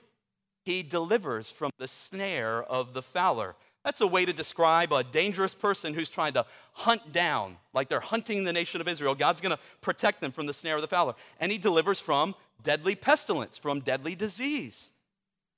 He 0.66 0.84
delivers 0.84 1.50
from 1.50 1.72
the 1.78 1.88
snare 1.88 2.62
of 2.62 2.94
the 2.94 3.02
fowler. 3.02 3.56
That's 3.86 4.02
a 4.02 4.08
way 4.08 4.26
to 4.26 4.34
describe 4.34 4.92
a 4.92 5.04
dangerous 5.04 5.54
person 5.54 5.94
who's 5.94 6.10
trying 6.10 6.34
to 6.34 6.46
hunt 6.74 7.12
down, 7.12 7.58
like 7.72 7.88
they're 7.88 8.00
hunting 8.00 8.44
the 8.44 8.52
nation 8.52 8.82
of 8.82 8.88
Israel. 8.88 9.14
God's 9.14 9.40
going 9.40 9.56
to 9.56 9.62
protect 9.82 10.22
them 10.22 10.32
from 10.32 10.48
the 10.48 10.54
snare 10.56 10.76
of 10.76 10.82
the 10.82 10.88
fowler. 10.88 11.14
And 11.40 11.52
he 11.52 11.60
delivers 11.60 12.00
from 12.00 12.34
deadly 12.64 12.96
pestilence, 12.96 13.60
from 13.60 13.82
deadly 13.82 14.16
disease. 14.16 14.90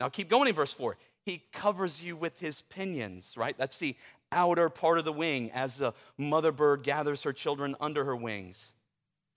Now 0.02 0.10
keep 0.10 0.30
going 0.30 0.50
in 0.50 0.56
verse 0.56 0.74
4. 0.74 0.98
He 1.26 1.42
covers 1.54 2.02
you 2.02 2.18
with 2.18 2.38
his 2.38 2.62
pinions, 2.64 3.34
right? 3.38 3.58
That's 3.58 3.78
the 3.78 3.96
outer 4.34 4.70
part 4.70 5.00
of 5.00 5.06
the 5.06 5.14
wing 5.14 5.50
as 5.54 5.78
the 5.78 5.94
mother 6.18 6.52
bird 6.52 6.84
gathers 6.84 7.24
her 7.24 7.32
children 7.32 7.78
under 7.80 8.04
her 8.04 8.16
wings. 8.16 8.74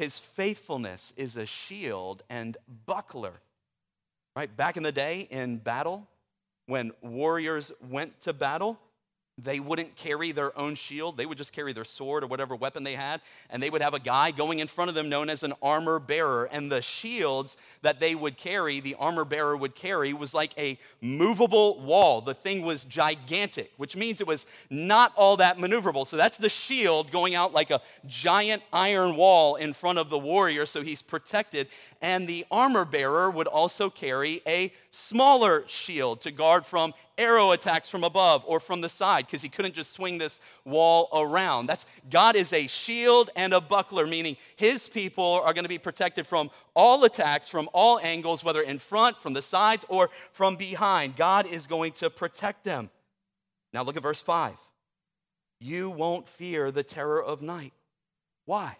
His 0.00 0.18
faithfulness 0.18 1.12
is 1.16 1.36
a 1.36 1.46
shield 1.46 2.24
and 2.28 2.56
buckler. 2.86 3.34
Right? 4.34 4.54
Back 4.56 4.76
in 4.76 4.82
the 4.82 4.90
day 4.90 5.28
in 5.30 5.58
battle, 5.58 6.08
when 6.70 6.92
warriors 7.02 7.72
went 7.90 8.20
to 8.20 8.32
battle, 8.32 8.78
they 9.38 9.60
wouldn't 9.60 9.96
carry 9.96 10.32
their 10.32 10.56
own 10.58 10.74
shield. 10.74 11.16
They 11.16 11.26
would 11.26 11.38
just 11.38 11.52
carry 11.52 11.72
their 11.72 11.84
sword 11.84 12.24
or 12.24 12.26
whatever 12.26 12.54
weapon 12.54 12.84
they 12.84 12.94
had. 12.94 13.20
And 13.48 13.62
they 13.62 13.70
would 13.70 13.82
have 13.82 13.94
a 13.94 14.00
guy 14.00 14.30
going 14.30 14.58
in 14.58 14.66
front 14.68 14.88
of 14.88 14.94
them 14.94 15.08
known 15.08 15.30
as 15.30 15.42
an 15.42 15.54
armor 15.62 15.98
bearer. 15.98 16.46
And 16.46 16.70
the 16.70 16.82
shields 16.82 17.56
that 17.82 18.00
they 18.00 18.14
would 18.14 18.36
carry, 18.36 18.80
the 18.80 18.96
armor 18.96 19.24
bearer 19.24 19.56
would 19.56 19.74
carry, 19.74 20.12
was 20.12 20.34
like 20.34 20.52
a 20.58 20.78
movable 21.00 21.80
wall. 21.80 22.20
The 22.20 22.34
thing 22.34 22.62
was 22.62 22.84
gigantic, 22.84 23.72
which 23.76 23.96
means 23.96 24.20
it 24.20 24.26
was 24.26 24.46
not 24.68 25.12
all 25.16 25.36
that 25.38 25.58
maneuverable. 25.58 26.06
So 26.06 26.16
that's 26.16 26.38
the 26.38 26.48
shield 26.48 27.10
going 27.10 27.34
out 27.34 27.52
like 27.52 27.70
a 27.70 27.80
giant 28.06 28.62
iron 28.72 29.16
wall 29.16 29.56
in 29.56 29.72
front 29.72 29.98
of 29.98 30.10
the 30.10 30.18
warrior. 30.18 30.66
So 30.66 30.82
he's 30.82 31.02
protected 31.02 31.68
and 32.02 32.26
the 32.26 32.46
armor 32.50 32.84
bearer 32.84 33.30
would 33.30 33.46
also 33.46 33.90
carry 33.90 34.42
a 34.46 34.72
smaller 34.90 35.64
shield 35.66 36.20
to 36.22 36.30
guard 36.30 36.64
from 36.64 36.94
arrow 37.20 37.52
attacks 37.52 37.88
from 37.88 38.02
above 38.02 38.42
or 38.46 38.58
from 38.58 38.80
the 38.80 38.88
side 38.88 39.26
because 39.26 39.42
he 39.42 39.48
couldn't 39.48 39.74
just 39.74 39.92
swing 39.92 40.18
this 40.18 40.40
wall 40.64 41.08
around. 41.12 41.66
That's 41.66 41.84
God 42.10 42.34
is 42.34 42.52
a 42.52 42.66
shield 42.66 43.30
and 43.36 43.52
a 43.52 43.60
buckler 43.60 44.06
meaning 44.06 44.36
his 44.56 44.88
people 44.88 45.40
are 45.44 45.52
going 45.52 45.64
to 45.64 45.68
be 45.68 45.78
protected 45.78 46.26
from 46.26 46.50
all 46.74 47.04
attacks 47.04 47.48
from 47.48 47.68
all 47.72 48.00
angles 48.00 48.42
whether 48.42 48.62
in 48.62 48.78
front, 48.78 49.20
from 49.20 49.34
the 49.34 49.42
sides 49.42 49.84
or 49.88 50.10
from 50.32 50.56
behind. 50.56 51.16
God 51.16 51.46
is 51.46 51.66
going 51.66 51.92
to 51.92 52.08
protect 52.08 52.64
them. 52.64 52.90
Now 53.72 53.82
look 53.82 53.96
at 53.96 54.02
verse 54.02 54.22
5. 54.22 54.54
You 55.60 55.90
won't 55.90 56.26
fear 56.26 56.70
the 56.70 56.82
terror 56.82 57.22
of 57.22 57.42
night. 57.42 57.74
Why? 58.46 58.76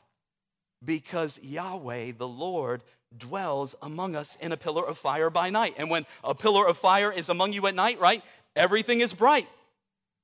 Because 0.83 1.39
Yahweh, 1.43 2.13
the 2.17 2.27
Lord, 2.27 2.83
dwells 3.17 3.75
among 3.83 4.17
us 4.17 4.37
in 4.41 4.53
a 4.53 4.57
pillar 4.57 4.87
of 4.87 4.99
fire 4.99 5.31
by 5.31 5.51
night. 5.51 5.75
And 5.79 5.91
when 5.91 6.07
a 6.23 6.35
pillar 6.35 6.67
of 6.67 6.79
fire 6.79 7.13
is 7.13 7.29
among 7.29 7.53
you 7.53 7.67
at 7.67 7.75
night, 7.75 7.99
right, 8.01 8.23
everything 8.57 9.01
is 9.01 9.13
bright. 9.13 9.49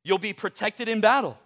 You'll 0.05 0.19
be 0.19 0.33
protected 0.33 0.89
in 0.89 1.01
battle, 1.01 1.37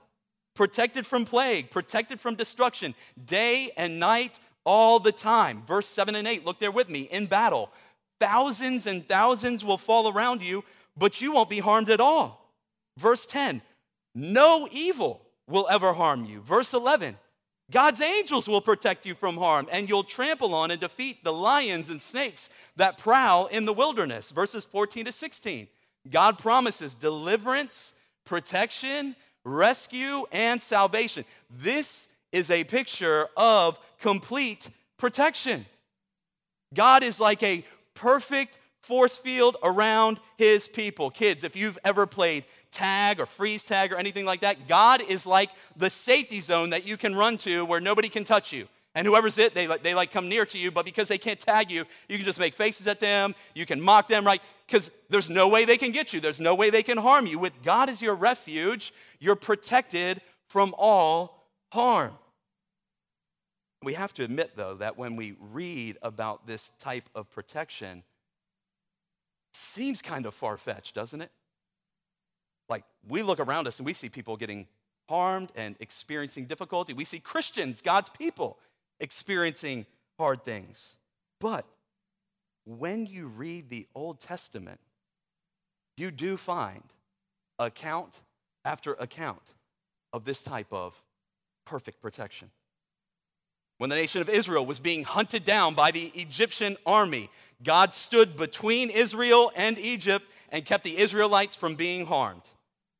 protected 0.55 1.07
from 1.07 1.25
plague, 1.25 1.71
protected 1.71 2.21
from 2.21 2.35
destruction, 2.35 2.95
day 3.25 3.71
and 3.77 3.99
night, 3.99 4.39
all 4.65 4.99
the 5.01 5.13
time. 5.13 5.63
Verse 5.67 5.87
7 5.87 6.15
and 6.15 6.29
8, 6.29 6.45
look 6.45 6.61
there 6.61 6.71
with 6.71 6.89
me. 6.89 7.03
In 7.03 7.27
battle, 7.27 7.71
thousands 8.19 8.87
and 8.87 9.07
thousands 9.09 9.65
will 9.65 9.79
fall 9.79 10.13
around 10.13 10.43
you, 10.43 10.65
but 10.97 11.21
you 11.21 11.33
won't 11.33 11.49
be 11.49 11.61
harmed 11.61 11.91
at 11.91 12.01
all. 12.01 12.53
Verse 12.99 13.25
10, 13.27 13.63
no 14.15 14.69
evil 14.71 15.23
will 15.49 15.67
ever 15.71 15.93
harm 15.93 16.25
you. 16.25 16.41
Verse 16.43 16.75
11, 16.75 17.17
God's 17.71 18.01
angels 18.01 18.49
will 18.49 18.61
protect 18.61 19.07
you 19.07 19.15
from 19.15 19.37
harm, 19.37 19.69
and 19.71 19.89
you'll 19.89 20.05
trample 20.05 20.55
on 20.55 20.71
and 20.71 20.81
defeat 20.81 21.23
the 21.23 21.33
lions 21.33 21.89
and 21.89 22.03
snakes 22.03 22.49
that 22.77 22.99
prowl 22.99 23.47
in 23.47 23.65
the 23.65 23.73
wilderness. 23.73 24.31
Verses 24.31 24.65
14 24.65 25.05
to 25.05 25.13
16. 25.13 25.69
God 26.11 26.39
promises 26.39 26.95
deliverance, 26.95 27.93
protection, 28.25 29.15
rescue, 29.45 30.27
and 30.33 30.61
salvation. 30.61 31.25
This 31.51 32.09
is 32.33 32.51
a 32.51 32.65
picture 32.65 33.29
of 33.37 33.79
complete 34.01 34.69
protection. 34.97 35.67
God 36.75 37.03
is 37.03 37.21
like 37.21 37.43
a 37.43 37.65
perfect 37.95 38.59
force 38.83 39.17
field 39.17 39.57
around 39.63 40.21
his 40.37 40.69
people. 40.69 41.11
Kids, 41.11 41.45
if 41.45 41.57
you've 41.57 41.79
ever 41.85 42.07
played 42.07 42.45
tag 42.73 43.21
or 43.21 43.27
freeze 43.27 43.65
tag 43.65 43.93
or 43.93 43.97
anything 43.97 44.25
like 44.25 44.41
that, 44.41 44.69
God 44.69 45.03
is 45.03 45.27
like 45.27 45.51
the 45.77 45.91
safety 45.91 46.41
zone 46.41 46.71
that 46.71 46.87
you 46.87 46.97
can 46.97 47.15
run 47.15 47.37
to 47.39 47.65
where 47.65 47.81
nobody 47.81 48.09
can 48.09 48.25
touch 48.25 48.53
you. 48.53 48.69
And 48.95 49.07
whoever's 49.07 49.39
it, 49.39 49.55
they 49.55 49.67
they 49.67 49.95
like 49.95 50.11
come 50.11 50.29
near 50.29 50.45
to 50.47 50.59
you, 50.59 50.73
but 50.73 50.85
because 50.85 51.07
they 51.07 51.19
can't 51.19 51.39
tag 51.39 51.71
you, 51.71 51.85
you 52.09 52.17
can 52.17 52.25
just 52.25 52.41
make 52.41 52.55
faces 52.55 52.89
at 52.89 52.99
them, 52.99 53.37
you 53.55 53.65
can 53.65 53.81
mock 53.81 54.09
them, 54.09 54.27
right? 54.27 54.43
Because 54.67 54.91
there's 55.09 55.31
no 55.31 55.47
way 55.49 55.65
they 55.65 55.77
can 55.77 55.93
get 55.93 56.13
you, 56.13 56.21
there's 56.21 56.41
no 56.41 56.57
way 56.57 56.71
they 56.71 56.83
can 56.83 56.99
harm 56.99 57.27
you. 57.27 57.39
With 57.39 57.53
God 57.63 57.89
as 57.89 58.03
your 58.03 58.17
refuge, 58.17 58.93
you're 59.21 59.37
protected 59.37 60.21
from 60.49 60.75
all 60.77 61.47
harm. 61.73 62.15
We 63.83 63.95
have 63.95 64.13
to 64.15 64.25
admit, 64.25 64.57
though, 64.57 64.75
that 64.75 64.99
when 64.99 65.17
we 65.17 65.37
read 65.41 65.97
about 66.03 66.47
this 66.47 66.73
type 66.81 67.09
of 67.15 67.31
protection, 67.31 68.03
seems 69.53 70.03
kind 70.03 70.27
of 70.27 70.35
far 70.35 70.57
fetched, 70.57 70.95
doesn't 70.95 71.21
it? 71.21 71.31
Like, 72.69 72.85
we 73.09 73.23
look 73.23 73.41
around 73.41 73.67
us 73.67 73.79
and 73.79 73.87
we 73.87 73.93
see 73.93 74.09
people 74.09 74.37
getting 74.37 74.67
harmed 75.09 75.51
and 75.57 75.75
experiencing 75.81 76.47
difficulty. 76.47 76.93
We 76.93 77.05
see 77.05 77.19
Christians, 77.19 77.81
God's 77.81 78.09
people, 78.09 78.59
experiencing 79.01 79.87
hard 80.19 80.45
things. 80.45 80.97
But 81.41 81.67
when 82.65 83.07
you 83.07 83.27
read 83.27 83.69
the 83.69 83.89
Old 83.95 84.21
Testament, 84.21 84.79
you 85.97 86.11
do 86.11 86.37
find 86.37 86.85
account 87.59 88.15
after 88.65 88.95
account 88.95 89.43
of 90.13 90.25
this 90.25 90.43
type 90.43 90.73
of 90.73 90.95
perfect 91.65 92.01
protection. 92.01 92.51
When 93.81 93.89
the 93.89 93.97
nation 93.97 94.21
of 94.21 94.29
Israel 94.29 94.67
was 94.67 94.79
being 94.79 95.05
hunted 95.05 95.43
down 95.43 95.73
by 95.73 95.91
the 95.91 96.13
Egyptian 96.15 96.77
army, 96.85 97.31
God 97.65 97.95
stood 97.95 98.37
between 98.37 98.91
Israel 98.91 99.51
and 99.57 99.79
Egypt 99.79 100.27
and 100.51 100.67
kept 100.67 100.85
the 100.85 100.99
Israelites 100.99 101.57
from 101.57 101.77
being 101.77 102.05
harmed. 102.05 102.43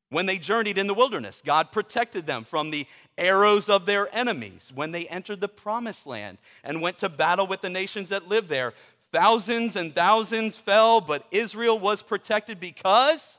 When 0.09 0.25
they 0.25 0.39
journeyed 0.39 0.79
in 0.79 0.87
the 0.87 0.95
wilderness, 0.95 1.43
God 1.45 1.71
protected 1.71 2.25
them 2.25 2.43
from 2.43 2.71
the 2.71 2.87
arrows 3.15 3.69
of 3.69 3.85
their 3.85 4.09
enemies. 4.11 4.71
When 4.73 4.91
they 4.91 5.05
entered 5.05 5.39
the 5.39 5.47
promised 5.47 6.07
land 6.07 6.39
and 6.63 6.81
went 6.81 6.97
to 6.97 7.09
battle 7.09 7.45
with 7.45 7.61
the 7.61 7.69
nations 7.69 8.09
that 8.09 8.27
lived 8.27 8.49
there, 8.49 8.73
thousands 9.11 9.75
and 9.75 9.93
thousands 9.93 10.57
fell, 10.57 10.99
but 10.99 11.27
Israel 11.29 11.77
was 11.77 12.01
protected 12.01 12.59
because 12.59 13.37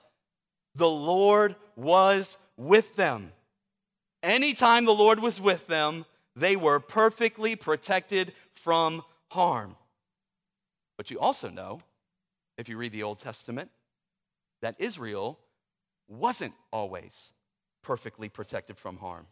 the 0.76 0.88
Lord 0.88 1.56
was 1.74 2.36
with 2.56 2.94
them. 2.94 3.32
Anytime 4.22 4.84
the 4.84 4.94
Lord 4.94 5.18
was 5.18 5.40
with 5.40 5.66
them, 5.66 6.04
they 6.36 6.56
were 6.56 6.80
perfectly 6.80 7.56
protected 7.56 8.32
from 8.54 9.02
harm. 9.28 9.76
But 10.96 11.10
you 11.10 11.18
also 11.18 11.48
know, 11.48 11.80
if 12.58 12.68
you 12.68 12.76
read 12.76 12.92
the 12.92 13.02
Old 13.02 13.18
Testament, 13.18 13.70
that 14.60 14.76
Israel 14.78 15.38
wasn't 16.08 16.54
always 16.72 17.30
perfectly 17.82 18.28
protected 18.28 18.78
from 18.78 18.96
harm. 18.96 19.26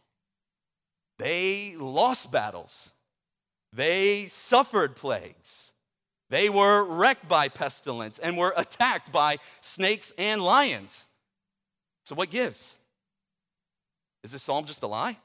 They 1.17 1.75
lost 1.77 2.31
battles, 2.31 2.91
they 3.73 4.27
suffered 4.27 4.95
plagues, 4.95 5.71
they 6.29 6.49
were 6.49 6.83
wrecked 6.83 7.27
by 7.27 7.47
pestilence, 7.49 8.17
and 8.19 8.37
were 8.37 8.53
attacked 8.57 9.11
by 9.11 9.37
snakes 9.61 10.13
and 10.17 10.41
lions. 10.41 11.07
So, 12.05 12.15
what 12.15 12.31
gives? 12.31 12.75
Is 14.23 14.31
this 14.31 14.43
psalm 14.43 14.65
just 14.65 14.83
a 14.83 14.87
lie? 14.87 15.17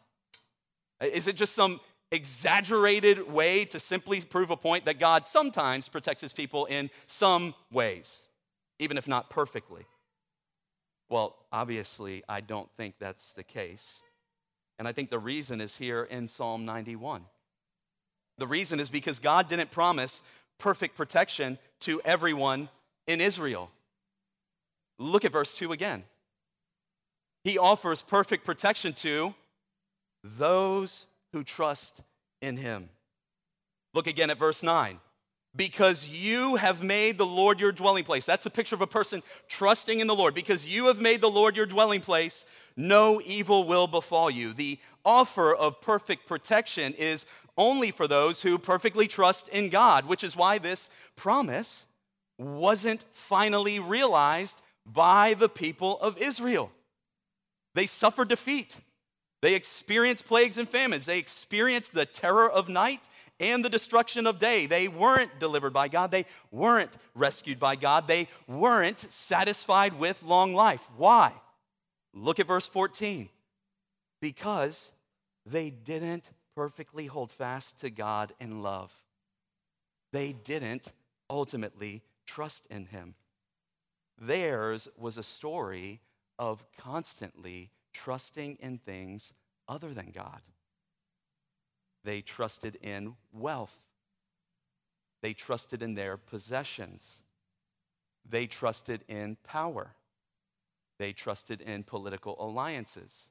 Is 1.01 1.27
it 1.27 1.37
just 1.37 1.55
some 1.55 1.81
exaggerated 2.13 3.31
way 3.31 3.65
to 3.67 3.81
simply 3.81 4.21
prove 4.21 4.51
a 4.51 4.57
point 4.57 4.85
that 4.85 4.99
God 4.99 5.27
sometimes 5.27 5.89
protects 5.89 6.23
his 6.23 6.33
people 6.33 6.67
in 6.67 6.91
some 7.07 7.55
ways, 7.73 8.21
even 8.79 8.97
if 8.97 9.09
not 9.09 9.31
perfectly? 9.31 9.87
Well, 11.09 11.37
obviously, 11.53 12.25
I 12.29 12.41
don't 12.41 12.71
think 12.77 12.95
that's 12.99 13.35
the 13.35 13.43
case. 13.43 14.03
And 14.79 14.87
I 14.87 14.93
think 14.93 15.11
the 15.11 15.19
reason 15.19 15.61
is 15.61 15.77
here 15.77 16.05
in 16.05 16.27
Psalm 16.27 16.65
91. 16.65 17.25
The 18.39 18.47
reason 18.47 18.81
is 18.81 18.91
because 18.91 19.19
God 19.19 19.49
didn't 19.49 19.71
promise 19.71 20.23
perfect 20.59 20.97
protection 20.97 21.59
to 21.81 22.01
everyone 22.05 22.69
in 23.07 23.21
Israel. 23.21 23.71
Look 24.99 25.25
at 25.25 25.33
verse 25.33 25.53
2 25.55 25.73
again. 25.73 26.05
He 27.45 27.59
offers 27.59 28.03
perfect 28.03 28.45
protection 28.45 28.93
to 28.95 29.35
those 30.39 31.07
who 31.33 31.45
trust 31.45 32.01
in 32.43 32.57
him. 32.57 32.89
Look 33.95 34.07
again 34.07 34.31
at 34.31 34.39
verse 34.39 34.63
9. 34.63 34.99
Because 35.55 36.07
you 36.07 36.57
have 36.57 36.83
made 36.83 37.17
the 37.17 37.25
Lord 37.25 37.61
your 37.61 37.73
dwelling 37.73 38.05
place. 38.05 38.27
That's 38.27 38.45
a 38.45 38.51
picture 38.51 38.75
of 38.75 38.83
a 38.83 38.87
person 38.87 39.23
trusting 39.49 40.01
in 40.01 40.07
the 40.07 40.15
Lord. 40.15 40.35
Because 40.35 40.67
you 40.67 40.87
have 40.89 41.01
made 41.01 41.23
the 41.23 41.31
Lord 41.31 41.57
your 41.57 41.65
dwelling 41.65 42.03
place, 42.03 42.45
no 42.77 43.23
evil 43.25 43.65
will 43.65 43.87
befall 43.87 44.31
you. 44.31 44.53
The 44.53 44.79
offer 45.05 45.55
of 45.55 45.81
perfect 45.81 46.27
protection 46.27 46.93
is 46.95 47.25
only 47.57 47.91
for 47.91 48.07
those 48.07 48.43
who 48.43 48.59
perfectly 48.59 49.07
trust 49.07 49.49
in 49.49 49.71
God, 49.71 50.05
which 50.05 50.23
is 50.23 50.37
why 50.37 50.59
this 50.59 50.91
promise 51.17 51.87
wasn't 52.39 53.05
finally 53.13 53.79
realized 53.79 54.61
by 54.85 55.35
the 55.35 55.49
people 55.49 55.99
of 56.01 56.19
Israel. 56.19 56.71
They 57.75 57.87
suffered 57.87 58.29
defeat. 58.29 58.77
They 59.43 59.55
experienced 59.55 60.27
plagues 60.27 60.59
and 60.59 60.69
famines. 60.69 61.07
They 61.07 61.19
experienced 61.19 61.93
the 61.93 62.07
terror 62.07 62.51
of 62.51 62.69
night 62.69 63.09
and 63.39 63.65
the 63.65 63.69
destruction 63.69 64.27
of 64.27 64.39
day. 64.39 64.67
They 64.67 64.89
weren't 64.89 65.39
delivered 65.39 65.73
by 65.73 65.89
God. 65.89 66.11
They 66.11 66.27
weren't 66.51 66.93
rescued 67.15 67.59
by 67.59 67.77
God. 67.77 68.09
They 68.09 68.29
weren't 68.47 69.13
satisfied 69.13 69.99
with 69.99 70.23
long 70.23 70.55
life. 70.55 70.89
Why? 70.97 71.33
Look 72.15 72.41
at 72.41 72.47
verse 72.47 72.67
14. 72.67 73.29
Because 74.23 74.91
they 75.45 75.71
didn't 75.71 76.25
perfectly 76.55 77.07
hold 77.07 77.31
fast 77.31 77.79
to 77.81 77.91
God 77.91 78.33
in 78.41 78.63
love. 78.63 78.91
They 80.13 80.33
didn't 80.33 80.89
ultimately 81.29 82.03
trust 82.27 82.67
in 82.71 82.87
Him. 82.87 83.15
Theirs 84.19 84.89
was 84.97 85.19
a 85.19 85.23
story 85.23 86.01
of 86.39 86.65
constantly 86.79 87.71
trusting 87.97 88.59
in 88.61 88.79
things 88.79 89.33
other 89.69 89.95
than 89.95 90.11
God. 90.11 90.41
They 92.05 92.21
trusted 92.21 92.77
in 92.83 93.15
wealth. 93.33 93.77
They 95.23 95.33
trusted 95.33 95.83
in 95.83 95.95
their 95.95 96.17
possessions. 96.17 97.23
They 98.29 98.47
trusted 98.47 99.03
in 99.09 99.37
power. 99.45 99.95
They 100.99 101.13
trusted 101.13 101.63
in 101.63 101.85
political 101.85 102.37
alliances. 102.39 103.29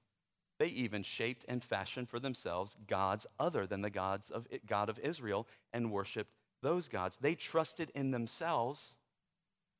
They 0.57 0.67
even 0.67 1.03
shaped 1.03 1.45
and 1.47 1.63
fashioned 1.63 2.09
for 2.09 2.19
themselves 2.19 2.75
gods 2.87 3.27
other 3.39 3.67
than 3.67 3.81
the 3.81 3.89
gods 3.89 4.31
of 4.31 4.47
God 4.65 4.89
of 4.89 4.99
Israel 4.99 5.47
and 5.73 5.91
worshiped 5.91 6.33
those 6.61 6.87
gods. 6.87 7.17
They 7.17 7.35
trusted 7.35 7.91
in 7.93 8.11
themselves 8.11 8.95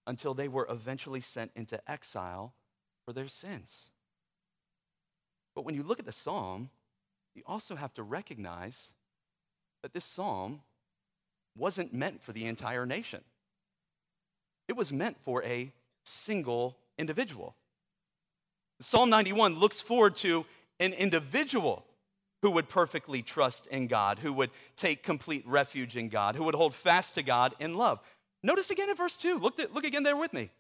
until 0.06 0.34
they 0.34 0.48
were 0.48 0.68
eventually 0.70 1.22
sent 1.22 1.52
into 1.56 1.80
exile 1.90 2.54
for 3.06 3.14
their 3.14 3.28
sins. 3.28 3.90
But 5.56 5.64
when 5.64 5.74
you 5.74 5.84
look 5.84 6.00
at 6.00 6.06
the 6.06 6.12
psalm, 6.12 6.70
you 7.34 7.42
also 7.46 7.76
have 7.76 7.94
to 7.96 8.04
recognize 8.04 8.90
that 9.82 9.94
this 9.94 10.06
psalm 10.06 10.62
wasn't 11.58 11.94
meant 11.94 12.22
for 12.22 12.34
the 12.34 12.46
entire 12.46 12.86
nation. 12.86 13.22
It 14.68 14.76
was 14.76 14.92
meant 14.92 15.18
for 15.24 15.44
a 15.44 15.72
single 16.04 16.76
individual. 16.98 17.56
Psalm 18.80 19.10
91 19.10 19.56
looks 19.56 19.80
forward 19.80 20.18
to 20.18 20.46
an 20.80 20.92
individual 20.94 21.86
who 22.42 22.52
would 22.52 22.68
perfectly 22.68 23.22
trust 23.22 23.68
in 23.68 23.88
God, 23.88 24.20
who 24.20 24.34
would 24.34 24.52
take 24.76 25.02
complete 25.02 25.48
refuge 25.48 25.96
in 25.96 26.10
God, 26.10 26.36
who 26.36 26.44
would 26.44 26.56
hold 26.56 26.76
fast 26.76 27.16
to 27.16 27.24
God 27.24 27.56
in 27.60 27.74
love. 27.74 28.00
Notice 28.44 28.70
again 28.70 28.90
in 28.90 28.96
verse 28.96 29.16
2. 29.16 29.40
Look, 29.40 29.58
look 29.58 29.86
again 29.86 30.04
there 30.04 30.18
with 30.18 30.34
me. 30.34 30.52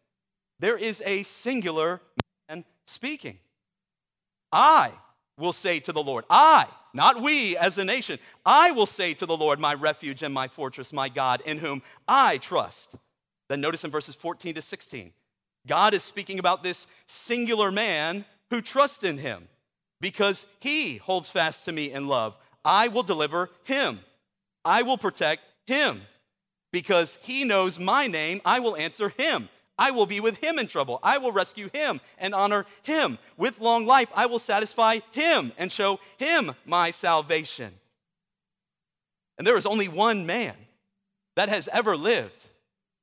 There 0.59 0.77
is 0.77 1.03
a 1.05 1.23
singular 1.23 2.01
man 2.49 2.63
speaking. 2.87 3.37
I 4.55 4.93
will 5.37 5.51
say 5.51 5.81
to 5.81 5.91
the 5.91 6.01
Lord, 6.01 6.23
I, 6.29 6.67
not 6.93 7.21
we 7.21 7.57
as 7.57 7.77
a 7.77 7.83
nation, 7.83 8.19
I 8.45 8.71
will 8.71 8.85
say 8.85 9.13
to 9.15 9.25
the 9.25 9.35
Lord, 9.35 9.59
my 9.59 9.73
refuge 9.73 10.23
and 10.23 10.33
my 10.33 10.47
fortress, 10.47 10.93
my 10.93 11.09
God, 11.09 11.41
in 11.45 11.57
whom 11.57 11.81
I 12.07 12.37
trust. 12.37 12.95
Then 13.49 13.59
notice 13.59 13.83
in 13.83 13.91
verses 13.91 14.15
14 14.15 14.55
to 14.55 14.61
16, 14.61 15.11
God 15.67 15.93
is 15.93 16.03
speaking 16.03 16.39
about 16.39 16.63
this 16.63 16.87
singular 17.05 17.69
man 17.69 18.23
who 18.49 18.61
trusts 18.61 19.03
in 19.03 19.17
him 19.17 19.49
because 19.99 20.45
he 20.61 20.97
holds 20.97 21.29
fast 21.29 21.65
to 21.65 21.73
me 21.73 21.91
in 21.91 22.07
love. 22.07 22.37
I 22.63 22.87
will 22.87 23.03
deliver 23.03 23.49
him, 23.65 23.99
I 24.63 24.83
will 24.83 24.97
protect 24.97 25.41
him 25.67 26.01
because 26.71 27.17
he 27.21 27.43
knows 27.43 27.77
my 27.77 28.07
name. 28.07 28.39
I 28.45 28.59
will 28.59 28.77
answer 28.77 29.09
him. 29.09 29.49
I 29.77 29.91
will 29.91 30.05
be 30.05 30.19
with 30.19 30.37
him 30.37 30.57
in 30.57 30.67
trouble. 30.67 30.99
I 31.03 31.17
will 31.17 31.31
rescue 31.31 31.69
him 31.73 31.99
and 32.17 32.33
honor 32.33 32.65
him. 32.83 33.17
With 33.37 33.59
long 33.59 33.85
life, 33.85 34.09
I 34.15 34.25
will 34.25 34.39
satisfy 34.39 34.99
him 35.11 35.51
and 35.57 35.71
show 35.71 35.99
him 36.17 36.53
my 36.65 36.91
salvation. 36.91 37.73
And 39.37 39.45
there 39.45 39.57
is 39.57 39.65
only 39.65 39.87
one 39.87 40.25
man 40.25 40.55
that 41.35 41.49
has 41.49 41.67
ever 41.73 41.97
lived 41.97 42.45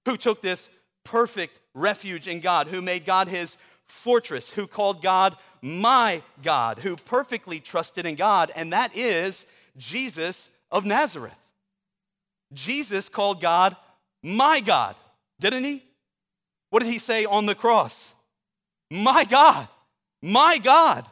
who 0.06 0.16
took 0.16 0.40
this 0.40 0.68
perfect 1.04 1.60
refuge 1.74 2.26
in 2.26 2.40
God, 2.40 2.68
who 2.68 2.80
made 2.80 3.04
God 3.04 3.28
his 3.28 3.56
fortress, 3.84 4.48
who 4.48 4.66
called 4.66 5.02
God 5.02 5.36
my 5.60 6.22
God, 6.42 6.78
who 6.78 6.96
perfectly 6.96 7.60
trusted 7.60 8.06
in 8.06 8.14
God, 8.14 8.50
and 8.56 8.72
that 8.72 8.96
is 8.96 9.44
Jesus 9.76 10.48
of 10.70 10.84
Nazareth. 10.84 11.34
Jesus 12.52 13.08
called 13.08 13.40
God 13.40 13.76
my 14.22 14.60
God, 14.60 14.96
didn't 15.38 15.64
he? 15.64 15.84
What 16.72 16.82
did 16.82 16.90
he 16.90 16.98
say 16.98 17.26
on 17.26 17.44
the 17.44 17.54
cross? 17.54 18.14
My 18.90 19.26
God, 19.26 19.68
my 20.22 20.56
God, 20.56 21.04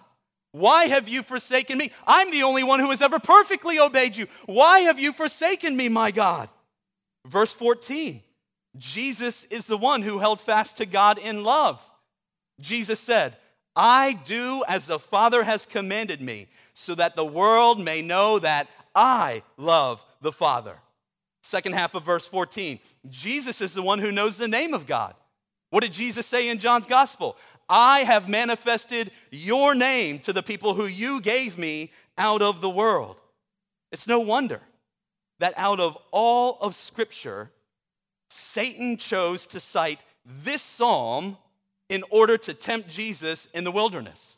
why 0.53 0.87
have 0.87 1.07
you 1.07 1.23
forsaken 1.23 1.77
me? 1.77 1.93
I'm 2.07 2.31
the 2.31 2.45
only 2.45 2.65
one 2.65 2.81
who 2.81 2.89
has 2.89 3.03
ever 3.03 3.19
perfectly 3.19 3.79
obeyed 3.79 4.17
you. 4.17 4.27
Why 4.47 4.81
have 4.81 4.99
you 4.99 5.13
forsaken 5.13 5.77
me, 5.77 5.91
my 5.91 6.13
God? 6.13 6.49
Verse 7.27 7.53
14 7.53 8.23
Jesus 8.79 9.45
is 9.51 9.67
the 9.67 9.77
one 9.77 10.01
who 10.01 10.19
held 10.19 10.41
fast 10.41 10.79
to 10.79 10.87
God 10.87 11.19
in 11.19 11.45
love. 11.45 11.79
Jesus 12.59 12.99
said, 12.99 13.37
I 13.77 14.15
do 14.25 14.65
as 14.67 14.87
the 14.87 14.99
Father 14.99 15.43
has 15.43 15.67
commanded 15.67 16.23
me, 16.23 16.47
so 16.73 16.95
that 16.95 17.17
the 17.17 17.25
world 17.25 17.79
may 17.79 18.01
know 18.01 18.39
that 18.39 18.67
I 18.95 19.43
love 19.59 20.03
the 20.23 20.33
Father. 20.33 20.79
Second 21.43 21.75
half 21.75 21.95
of 21.95 22.03
verse 22.03 22.27
14 22.27 22.79
Jesus 23.11 23.61
is 23.61 23.75
the 23.75 23.83
one 23.83 23.99
who 23.99 24.11
knows 24.11 24.39
the 24.39 24.49
name 24.49 24.73
of 24.73 24.87
God. 24.87 25.15
What 25.71 25.83
did 25.83 25.93
Jesus 25.93 26.27
say 26.27 26.49
in 26.49 26.59
John's 26.59 26.87
gospel? 26.87 27.37
I 27.69 28.01
have 28.01 28.29
manifested 28.29 29.13
your 29.31 29.75
name 29.75 30.19
to 30.21 30.33
the 30.33 30.43
people 30.43 30.75
who 30.75 30.87
you 30.87 31.21
gave 31.21 31.57
me 31.57 31.93
out 32.19 32.43
of 32.43 32.61
the 32.61 32.71
world. 32.71 33.17
It's 33.93 34.09
no 34.09 34.19
wonder 34.19 34.61
that 35.39 35.55
out 35.57 35.81
of 35.81 35.97
all 36.11 36.59
of 36.61 36.75
Scripture, 36.75 37.51
Satan 38.29 38.97
chose 38.97 39.47
to 39.49 39.61
cite 39.61 40.01
this 40.25 40.63
psalm 40.63 41.37
in 41.89 42.05
order 42.11 42.37
to 42.39 42.55
tempt 42.55 42.89
Jesus 42.89 43.49
in 43.55 43.65
the 43.65 43.73
wilderness. 43.73 44.37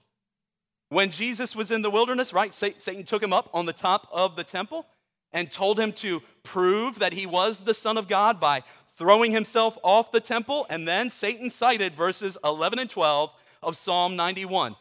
When 0.89 1.11
Jesus 1.11 1.57
was 1.57 1.71
in 1.71 1.83
the 1.83 1.91
wilderness, 1.91 2.33
right, 2.33 2.53
Satan 2.53 3.05
took 3.05 3.23
him 3.23 3.33
up 3.33 3.49
on 3.55 3.67
the 3.67 3.73
top 3.73 4.09
of 4.13 4.37
the 4.37 4.45
temple 4.45 4.87
and 5.33 5.51
told 5.51 5.81
him 5.81 5.93
to 5.93 6.23
prove 6.43 6.99
that 6.99 7.15
he 7.15 7.25
was 7.25 7.61
the 7.61 7.75
Son 7.75 7.97
of 7.97 8.09
God 8.09 8.39
by 8.39 8.63
throwing 8.97 9.33
himself 9.33 9.79
off 9.83 10.13
the 10.13 10.21
temple. 10.21 10.67
And 10.71 10.87
then 10.87 11.11
Satan 11.11 11.51
cited 11.51 11.95
verses 11.95 12.37
11 12.45 12.79
and 12.79 12.91
12 12.91 13.31
of 13.63 13.77
Psalm 13.77 14.17
91. 14.17 14.77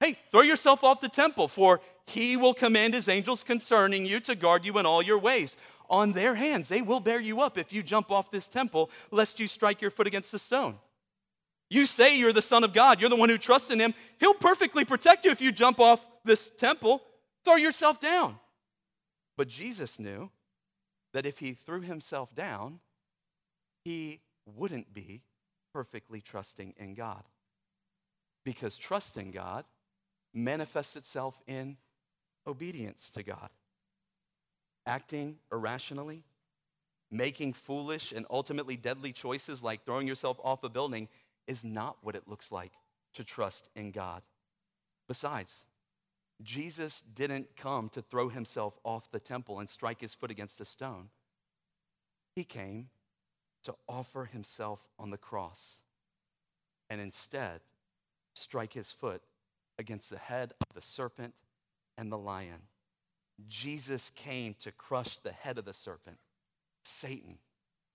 Hey, 0.00 0.16
throw 0.30 0.42
yourself 0.42 0.82
off 0.82 1.00
the 1.00 1.08
temple, 1.08 1.48
for 1.48 1.80
he 2.06 2.36
will 2.36 2.54
command 2.54 2.94
his 2.94 3.08
angels 3.08 3.42
concerning 3.42 4.06
you 4.06 4.20
to 4.20 4.34
guard 4.34 4.64
you 4.64 4.78
in 4.78 4.86
all 4.86 5.02
your 5.02 5.18
ways. 5.18 5.56
On 5.90 6.12
their 6.12 6.34
hands, 6.34 6.68
they 6.68 6.82
will 6.82 7.00
bear 7.00 7.20
you 7.20 7.40
up 7.40 7.58
if 7.58 7.72
you 7.72 7.82
jump 7.82 8.10
off 8.10 8.30
this 8.30 8.48
temple, 8.48 8.90
lest 9.10 9.40
you 9.40 9.48
strike 9.48 9.82
your 9.82 9.90
foot 9.90 10.06
against 10.06 10.32
the 10.32 10.38
stone. 10.38 10.76
You 11.68 11.86
say 11.86 12.18
you're 12.18 12.32
the 12.32 12.42
Son 12.42 12.64
of 12.64 12.72
God, 12.72 13.00
you're 13.00 13.10
the 13.10 13.16
one 13.16 13.28
who 13.28 13.38
trusts 13.38 13.70
in 13.70 13.80
him. 13.80 13.94
He'll 14.18 14.34
perfectly 14.34 14.84
protect 14.84 15.24
you 15.24 15.30
if 15.30 15.40
you 15.40 15.52
jump 15.52 15.78
off 15.78 16.04
this 16.24 16.50
temple. 16.58 17.02
Throw 17.44 17.56
yourself 17.56 18.00
down. 18.00 18.36
But 19.36 19.48
Jesus 19.48 19.98
knew 19.98 20.30
that 21.12 21.26
if 21.26 21.38
he 21.38 21.54
threw 21.54 21.80
himself 21.80 22.34
down, 22.34 22.80
he 23.84 24.20
wouldn't 24.46 24.92
be 24.92 25.22
perfectly 25.72 26.20
trusting 26.20 26.74
in 26.76 26.94
God. 26.94 27.22
Because 28.44 28.76
trust 28.78 29.16
in 29.16 29.30
God 29.30 29.64
manifests 30.32 30.96
itself 30.96 31.34
in 31.46 31.76
obedience 32.46 33.10
to 33.12 33.22
God. 33.22 33.50
Acting 34.86 35.36
irrationally, 35.52 36.24
making 37.10 37.52
foolish 37.52 38.12
and 38.12 38.26
ultimately 38.30 38.76
deadly 38.76 39.12
choices 39.12 39.62
like 39.62 39.84
throwing 39.84 40.06
yourself 40.06 40.38
off 40.42 40.64
a 40.64 40.68
building 40.68 41.08
is 41.46 41.64
not 41.64 41.96
what 42.02 42.14
it 42.14 42.28
looks 42.28 42.50
like 42.50 42.72
to 43.14 43.24
trust 43.24 43.68
in 43.74 43.90
God. 43.90 44.22
Besides, 45.08 45.54
Jesus 46.42 47.02
didn't 47.14 47.56
come 47.56 47.88
to 47.90 48.02
throw 48.02 48.28
himself 48.28 48.78
off 48.84 49.10
the 49.10 49.20
temple 49.20 49.58
and 49.58 49.68
strike 49.68 50.00
his 50.00 50.14
foot 50.14 50.30
against 50.30 50.60
a 50.60 50.64
stone. 50.64 51.08
He 52.34 52.44
came 52.44 52.88
to 53.64 53.74
offer 53.88 54.24
himself 54.24 54.80
on 54.98 55.10
the 55.10 55.18
cross 55.18 55.80
and 56.88 57.00
instead 57.00 57.60
strike 58.34 58.72
his 58.72 58.90
foot 58.90 59.22
against 59.78 60.10
the 60.10 60.18
head 60.18 60.52
of 60.60 60.74
the 60.74 60.82
serpent 60.82 61.34
and 61.98 62.10
the 62.10 62.18
lion. 62.18 62.60
Jesus 63.48 64.12
came 64.14 64.54
to 64.62 64.72
crush 64.72 65.18
the 65.18 65.32
head 65.32 65.58
of 65.58 65.64
the 65.64 65.72
serpent, 65.72 66.18
Satan, 66.82 67.38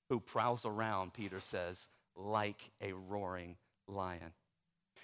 who 0.09 0.19
prowls 0.19 0.65
around, 0.65 1.13
Peter 1.13 1.39
says, 1.39 1.87
like 2.15 2.69
a 2.81 2.93
roaring 2.93 3.55
lion. 3.87 4.31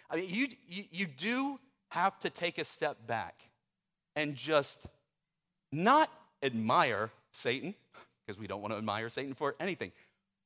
I 0.09 0.15
mean, 0.17 0.29
you, 0.29 0.47
you, 0.67 0.83
you 0.91 1.05
do 1.05 1.59
have 1.89 2.17
to 2.19 2.29
take 2.29 2.57
a 2.57 2.63
step 2.63 3.07
back 3.07 3.41
and 4.15 4.35
just 4.35 4.85
not 5.71 6.09
admire 6.43 7.11
Satan, 7.31 7.75
because 8.25 8.39
we 8.39 8.47
don't 8.47 8.61
want 8.61 8.73
to 8.73 8.77
admire 8.77 9.09
Satan 9.09 9.33
for 9.33 9.55
anything, 9.59 9.91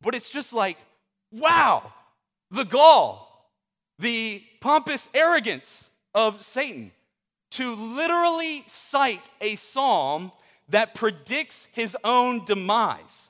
but 0.06 0.16
it's 0.16 0.30
just 0.30 0.54
like, 0.54 0.78
wow, 1.32 1.92
the 2.52 2.64
gall, 2.64 3.52
the 4.00 4.42
pompous 4.62 5.10
arrogance 5.14 5.90
of 6.14 6.42
Satan 6.44 6.92
to 7.52 7.76
literally 7.76 8.64
cite 8.68 9.30
a 9.42 9.56
psalm 9.56 10.32
that 10.70 10.96
predicts 10.96 11.68
his 11.72 11.98
own 12.04 12.46
demise 12.46 13.30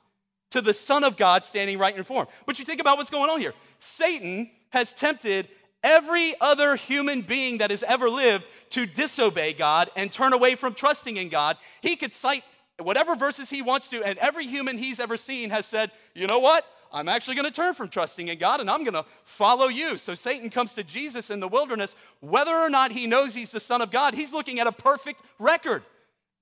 to 0.52 0.62
the 0.62 0.74
Son 0.74 1.04
of 1.04 1.18
God 1.18 1.44
standing 1.44 1.78
right 1.78 1.96
in 1.96 2.04
front. 2.04 2.30
But 2.46 2.60
you 2.60 2.66
think 2.66 2.82
about 2.82 2.98
what's 2.98 3.10
going 3.10 3.30
on 3.30 3.40
here. 3.40 3.54
Satan 3.80 4.50
has 4.70 4.94
tempted 4.94 5.48
every 5.84 6.34
other 6.42 6.76
human 6.76 7.22
being 7.22 7.60
that 7.60 7.72
has 7.72 7.84
ever 7.84 8.10
lived 8.10 8.46
to 8.72 8.86
disobey 8.86 9.54
God 9.54 9.90
and 9.96 10.12
turn 10.12 10.34
away 10.34 10.56
from 10.56 10.74
trusting 10.74 11.18
in 11.18 11.30
God. 11.30 11.58
He 11.82 11.96
could 11.96 12.12
cite 12.12 12.44
whatever 12.80 13.16
verses 13.16 13.50
he 13.50 13.62
wants 13.62 13.88
to, 13.90 14.04
and 14.04 14.18
every 14.20 14.48
human 14.48 14.78
he's 14.78 15.00
ever 15.00 15.18
seen 15.18 15.50
has 15.50 15.66
said, 15.66 15.92
you 16.16 16.28
know 16.28 16.40
what? 16.40 16.66
I'm 16.92 17.10
actually 17.10 17.36
going 17.36 17.46
to 17.46 17.52
turn 17.52 17.74
from 17.74 17.90
trusting 17.90 18.30
in 18.30 18.38
God 18.38 18.62
and 18.62 18.70
I'm 18.70 18.84
going 18.84 18.94
to 18.94 19.06
follow 19.26 19.68
you. 19.68 19.98
So 19.98 20.16
Satan 20.16 20.50
comes 20.50 20.74
to 20.76 20.84
Jesus 20.84 21.30
in 21.30 21.42
the 21.42 21.48
wilderness. 21.48 21.94
Whether 22.22 22.56
or 22.56 22.70
not 22.70 22.94
he 22.94 23.06
knows 23.06 23.34
he's 23.34 23.52
the 23.52 23.60
Son 23.60 23.82
of 23.82 23.92
God, 23.92 24.14
he's 24.14 24.32
looking 24.32 24.60
at 24.60 24.68
a 24.68 24.72
perfect 24.72 25.22
record. 25.38 25.84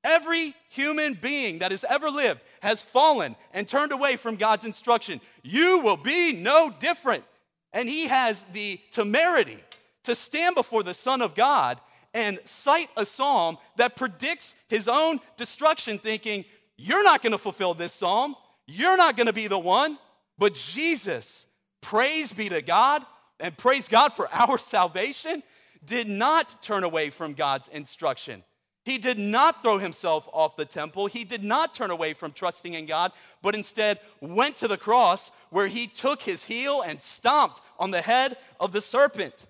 Every 0.03 0.53
human 0.69 1.15
being 1.15 1.59
that 1.59 1.71
has 1.71 1.83
ever 1.89 2.09
lived 2.09 2.41
has 2.61 2.83
fallen 2.83 3.35
and 3.51 3.67
turned 3.67 3.91
away 3.91 4.15
from 4.15 4.35
God's 4.35 4.65
instruction. 4.65 5.21
You 5.41 5.79
will 5.79 5.97
be 5.97 6.33
no 6.33 6.69
different. 6.69 7.23
And 7.71 7.89
he 7.89 8.07
has 8.07 8.45
the 8.53 8.79
temerity 8.91 9.57
to 10.03 10.13
stand 10.13 10.55
before 10.55 10.83
the 10.83 10.93
Son 10.93 11.21
of 11.21 11.33
God 11.33 11.79
and 12.13 12.37
cite 12.43 12.89
a 12.95 13.05
psalm 13.05 13.57
that 13.77 13.95
predicts 13.95 14.55
his 14.67 14.87
own 14.87 15.19
destruction, 15.35 15.97
thinking, 15.97 16.45
You're 16.77 17.03
not 17.03 17.23
going 17.23 17.31
to 17.31 17.39
fulfill 17.39 17.73
this 17.73 17.93
psalm. 17.93 18.35
You're 18.67 18.97
not 18.97 19.17
going 19.17 19.27
to 19.27 19.33
be 19.33 19.47
the 19.47 19.59
one. 19.59 19.97
But 20.37 20.55
Jesus, 20.55 21.45
praise 21.81 22.31
be 22.31 22.49
to 22.49 22.61
God, 22.61 23.05
and 23.39 23.57
praise 23.57 23.87
God 23.87 24.13
for 24.13 24.27
our 24.33 24.57
salvation, 24.57 25.43
did 25.85 26.07
not 26.07 26.61
turn 26.63 26.83
away 26.83 27.09
from 27.09 27.33
God's 27.33 27.67
instruction. 27.67 28.43
He 28.85 28.97
did 28.97 29.17
not 29.17 29.61
throw 29.61 29.77
himself 29.77 30.27
off 30.33 30.57
the 30.57 30.65
temple. 30.65 31.07
He 31.07 31.23
did 31.23 31.43
not 31.43 31.73
turn 31.73 31.89
away 31.89 32.13
from 32.13 32.33
trusting 32.33 32.73
in 32.73 32.85
God, 32.85 33.13
but 33.41 33.55
instead 33.55 33.99
went 34.19 34.57
to 34.57 34.67
the 34.67 34.77
cross 34.77 35.31
where 35.51 35.67
he 35.67 35.87
took 35.87 36.21
his 36.21 36.43
heel 36.43 36.81
and 36.81 36.99
stomped 36.99 37.61
on 37.79 37.91
the 37.91 38.01
head 38.01 38.37
of 38.59 38.73
the 38.73 38.81
serpent. 38.81 39.45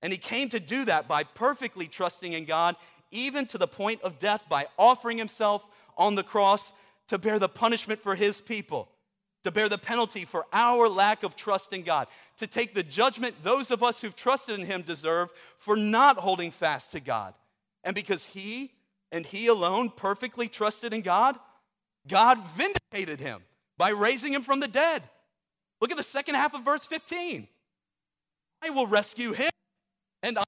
And 0.00 0.12
he 0.12 0.18
came 0.18 0.48
to 0.50 0.60
do 0.60 0.84
that 0.84 1.08
by 1.08 1.24
perfectly 1.24 1.88
trusting 1.88 2.32
in 2.32 2.44
God, 2.44 2.76
even 3.10 3.46
to 3.46 3.58
the 3.58 3.66
point 3.66 4.00
of 4.02 4.20
death, 4.20 4.42
by 4.48 4.66
offering 4.78 5.18
himself 5.18 5.64
on 5.96 6.14
the 6.14 6.22
cross 6.22 6.72
to 7.12 7.18
bear 7.18 7.38
the 7.38 7.48
punishment 7.48 8.02
for 8.02 8.16
his 8.16 8.40
people 8.40 8.88
to 9.44 9.50
bear 9.50 9.68
the 9.68 9.78
penalty 9.78 10.24
for 10.24 10.46
our 10.52 10.88
lack 10.88 11.22
of 11.22 11.34
trust 11.34 11.72
in 11.72 11.82
God, 11.82 12.06
to 12.38 12.46
take 12.46 12.74
the 12.74 12.82
judgment 12.82 13.34
those 13.42 13.70
of 13.70 13.82
us 13.82 14.00
who've 14.00 14.14
trusted 14.14 14.58
in 14.58 14.66
Him 14.66 14.82
deserve 14.82 15.30
for 15.58 15.76
not 15.76 16.16
holding 16.16 16.50
fast 16.50 16.92
to 16.92 17.00
God. 17.00 17.34
And 17.84 17.94
because 17.94 18.24
He 18.24 18.72
and 19.10 19.26
He 19.26 19.48
alone 19.48 19.90
perfectly 19.90 20.48
trusted 20.48 20.92
in 20.92 21.00
God, 21.00 21.36
God 22.06 22.38
vindicated 22.56 23.20
Him 23.20 23.40
by 23.78 23.90
raising 23.90 24.32
Him 24.32 24.42
from 24.42 24.60
the 24.60 24.68
dead. 24.68 25.02
Look 25.80 25.90
at 25.90 25.96
the 25.96 26.02
second 26.02 26.36
half 26.36 26.54
of 26.54 26.64
verse 26.64 26.86
15. 26.86 27.48
I 28.62 28.70
will 28.70 28.86
rescue 28.86 29.32
Him 29.32 29.50
and 30.22 30.38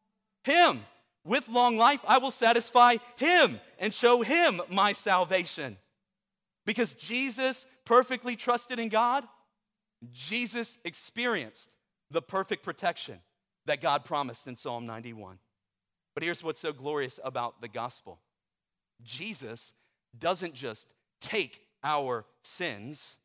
Him. 0.45 0.81
With 1.27 1.49
long 1.49 1.79
life, 1.79 2.01
I 2.07 2.19
will 2.19 2.31
satisfy 2.31 2.99
Him 3.17 3.59
and 3.79 3.95
show 3.95 4.21
Him 4.21 4.61
my 4.69 4.93
salvation. 4.93 5.79
Because 6.67 6.95
Jesus 6.95 7.67
perfectly 7.85 8.37
trusted 8.37 8.79
in 8.79 8.89
God, 8.89 9.25
Jesus 10.13 10.79
experienced 10.85 11.71
the 12.11 12.23
perfect 12.23 12.63
protection 12.63 13.19
that 13.67 13.81
God 13.81 14.05
promised 14.05 14.47
in 14.47 14.57
Psalm 14.57 14.87
91. 14.87 15.39
But 16.15 16.23
here's 16.23 16.43
what's 16.43 16.61
so 16.61 16.73
glorious 16.73 17.19
about 17.23 17.61
the 17.61 17.69
gospel 17.69 18.19
Jesus 19.03 19.73
doesn't 20.17 20.55
just 20.55 20.87
take 21.21 21.61
our 21.83 22.25
sins, 22.43 23.17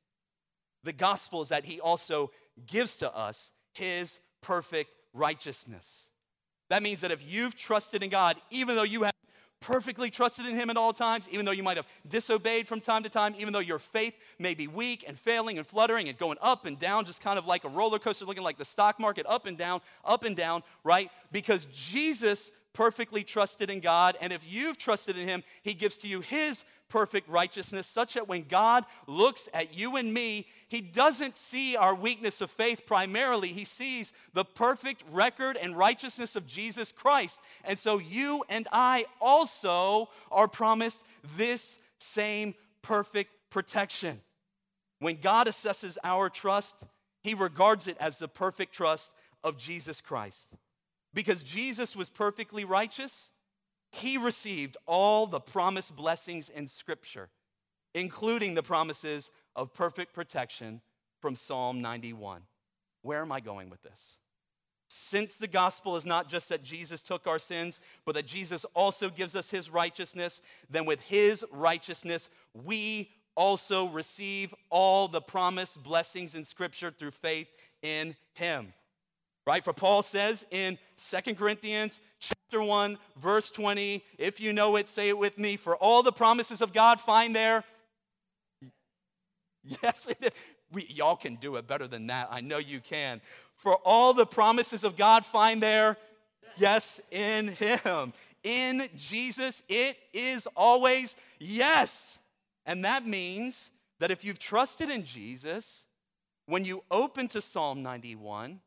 the 0.84 0.94
gospel 0.94 1.42
is 1.42 1.50
that 1.50 1.66
he 1.66 1.80
also 1.80 2.32
gives 2.66 2.98
to 2.98 3.16
us 3.16 3.52
his 3.74 4.20
perfect 4.42 4.92
righteousness. 5.14 6.10
That 6.70 6.84
means 6.84 7.02
that 7.02 7.12
if 7.12 7.24
you've 7.26 7.56
trusted 7.56 8.04
in 8.04 8.10
God, 8.10 8.38
even 8.52 8.76
though 8.76 8.84
you 8.84 9.04
have 9.04 9.14
perfectly 9.62 10.10
trusted 10.10 10.46
in 10.46 10.56
Him 10.56 10.70
at 10.70 10.78
all 10.78 10.94
times, 10.94 11.26
even 11.32 11.46
though 11.46 11.52
you 11.52 11.64
might 11.64 11.78
have 11.78 11.88
disobeyed 12.08 12.68
from 12.68 12.82
time 12.82 13.04
to 13.04 13.10
time, 13.10 13.36
even 13.38 13.54
though 13.54 13.60
your 13.60 13.80
faith 13.80 14.16
may 14.38 14.54
be 14.54 14.68
weak 14.68 15.06
and 15.08 15.18
failing 15.18 15.58
and 15.58 15.68
fluttering 15.68 16.10
and 16.10 16.18
going 16.18 16.38
up 16.42 16.66
and 16.66 16.80
down, 16.80 17.06
just 17.06 17.22
kind 17.22 17.38
of 17.38 17.46
like 17.46 17.64
a 17.64 17.70
roller 17.70 18.00
coaster, 18.00 18.26
looking 18.26 18.44
like 18.44 18.58
the 18.58 18.66
stock 18.66 19.00
market, 19.00 19.26
up 19.28 19.46
and 19.46 19.58
down, 19.58 19.82
up 20.06 20.24
and 20.24 20.36
down, 20.36 20.64
right? 20.84 21.12
Because 21.32 21.66
Jesus 21.72 22.52
perfectly 22.74 23.24
trusted 23.24 23.70
in 23.70 23.80
God, 23.80 24.18
and 24.22 24.32
if 24.32 24.42
you've 24.48 24.78
trusted 24.78 25.18
in 25.18 25.28
Him, 25.28 25.44
He 25.64 25.74
gives 25.74 25.98
to 25.98 26.08
you 26.08 26.22
His 26.22 26.64
perfect 26.90 27.30
righteousness, 27.30 27.88
such 27.88 28.16
that 28.16 28.28
when 28.28 28.44
God 28.44 28.86
looks 29.08 29.48
at 29.54 29.78
you 29.78 29.96
and 29.96 30.14
me, 30.14 30.48
He 30.68 30.82
doesn't 30.82 31.38
see 31.38 31.76
our 31.76 31.96
weakness 31.96 32.42
of 32.42 32.52
faith 32.52 32.86
primarily. 32.86 33.50
He 33.50 33.66
sees 33.66 34.12
the 34.34 34.44
perfect 34.44 35.04
record 35.12 35.58
and 35.58 35.78
righteousness 35.78 36.36
of 36.36 36.46
Jesus 36.46 36.92
Christ. 36.92 37.40
And 37.64 37.78
so 37.78 38.00
you 38.00 38.44
and 38.50 38.68
I 38.72 39.06
also 39.22 40.10
are 40.32 40.48
promised 40.48 41.02
this 41.38 41.80
same 42.00 42.56
perfect 42.82 43.32
protection. 43.50 44.22
When 45.00 45.18
God 45.22 45.48
assesses 45.48 45.98
our 46.04 46.30
trust, 46.30 46.76
He 47.24 47.34
regards 47.34 47.88
it 47.88 47.98
as 48.00 48.20
the 48.20 48.28
perfect 48.28 48.74
trust 48.74 49.12
of 49.44 49.58
Jesus 49.58 50.02
Christ. 50.02 50.48
Because 51.14 51.42
Jesus 51.42 51.96
was 51.96 52.10
perfectly 52.10 52.66
righteous, 52.66 53.30
he 53.92 54.18
received 54.18 54.78
all 54.86 55.28
the 55.28 55.40
promised 55.40 55.96
blessings 55.96 56.50
in 56.50 56.68
Scripture. 56.68 57.30
including 57.94 58.54
the 58.54 58.64
promises 58.64 59.32
of 59.56 59.74
perfect 59.74 60.14
protection 60.14 60.82
from 61.22 61.36
Psalm 61.36 61.82
91. 61.82 62.42
Where 63.02 63.22
am 63.22 63.32
I 63.32 63.40
going 63.40 63.70
with 63.70 63.82
this? 63.82 64.18
Since 64.88 65.38
the 65.38 65.48
gospel 65.48 65.96
is 65.98 66.06
not 66.06 66.30
just 66.30 66.50
that 66.50 66.64
Jesus 66.64 67.02
took 67.02 67.28
our 67.28 67.40
sins, 67.40 67.80
but 68.06 68.16
that 68.16 68.26
Jesus 68.26 68.66
also 68.74 69.10
gives 69.10 69.36
us 69.36 69.50
his 69.50 69.70
righteousness, 69.70 70.42
then 70.70 70.86
with 70.86 71.00
his 71.02 71.46
righteousness, 71.52 72.30
we 72.54 73.12
also 73.36 73.88
receive 73.90 74.54
all 74.70 75.08
the 75.08 75.22
promised 75.22 75.82
blessings 75.84 76.36
in 76.36 76.44
Scripture 76.44 76.92
through 76.92 77.12
faith 77.12 77.48
in 77.82 78.16
him. 78.34 78.74
Right? 79.46 79.64
For 79.64 79.74
Paul 79.74 80.04
says 80.04 80.46
in 80.52 80.78
Second 80.96 81.38
Corinthians 81.38 82.00
chapter 82.50 82.64
1, 82.64 82.98
verse 83.22 83.52
20, 83.52 84.04
if 84.18 84.40
you 84.40 84.54
know 84.54 84.76
it, 84.76 84.88
say 84.88 85.10
it 85.10 85.18
with 85.18 85.38
me. 85.38 85.56
For 85.56 85.76
all 85.76 86.02
the 86.02 86.12
promises 86.12 86.62
of 86.62 86.74
God 86.74 87.00
find 87.00 87.36
their. 87.36 87.64
Yes, 89.84 90.08
we, 90.72 90.86
y'all 90.86 91.18
can 91.18 91.36
do 91.36 91.58
it 91.58 91.68
better 91.68 91.86
than 91.86 92.08
that. 92.08 92.30
I 92.32 92.42
know 92.42 92.58
you 92.58 92.80
can. 92.80 93.22
For 93.58 93.76
all 93.76 94.14
the 94.14 94.26
promises 94.26 94.84
of 94.84 94.96
God 94.98 95.26
find 95.26 95.62
their, 95.62 95.98
yes, 96.58 97.00
in 97.12 97.50
Him. 97.50 98.14
In 98.44 98.88
Jesus, 98.96 99.62
it 99.68 99.98
is 100.14 100.48
always 100.56 101.16
yes. 101.40 102.18
And 102.66 102.86
that 102.86 103.06
means 103.06 103.70
that 104.00 104.12
if 104.12 104.24
you've 104.24 104.40
trusted 104.40 104.90
in 104.90 105.04
Jesus, 105.04 105.84
when 106.48 106.66
you 106.66 106.82
open 106.90 107.28
to 107.28 107.42
Psalm 107.42 107.84
91 107.84 108.62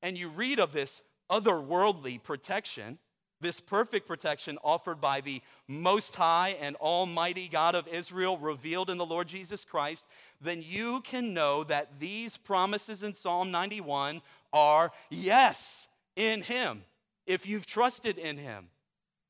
and 0.00 0.16
you 0.16 0.30
read 0.30 0.60
of 0.60 0.72
this 0.72 1.02
otherworldly 1.28 2.22
protection, 2.22 2.98
this 3.40 3.60
perfect 3.60 4.06
protection 4.06 4.58
offered 4.64 5.00
by 5.00 5.20
the 5.20 5.42
Most 5.68 6.14
High 6.14 6.56
and 6.60 6.76
Almighty 6.76 7.48
God 7.48 7.74
of 7.74 7.88
Israel, 7.88 8.38
revealed 8.38 8.90
in 8.90 8.98
the 8.98 9.06
Lord 9.06 9.28
Jesus 9.28 9.64
Christ, 9.64 10.06
then 10.40 10.62
you 10.66 11.00
can 11.02 11.34
know 11.34 11.64
that 11.64 12.00
these 12.00 12.36
promises 12.36 13.02
in 13.02 13.14
Psalm 13.14 13.50
91 13.50 14.22
are 14.52 14.92
yes 15.10 15.86
in 16.16 16.42
Him. 16.42 16.82
If 17.26 17.46
you've 17.46 17.66
trusted 17.66 18.18
in 18.18 18.38
Him 18.38 18.68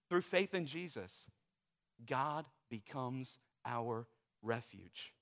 through 0.08 0.22
faith 0.22 0.54
in 0.54 0.66
Jesus, 0.66 1.12
God 2.06 2.44
becomes 2.70 3.38
our 3.64 4.06
refuge. 4.42 5.12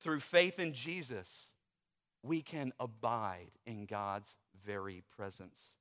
Through 0.00 0.20
faith 0.20 0.58
in 0.58 0.72
Jesus, 0.72 1.50
we 2.22 2.42
can 2.42 2.72
abide 2.78 3.50
in 3.66 3.86
God's 3.86 4.36
very 4.64 5.02
presence. 5.16 5.74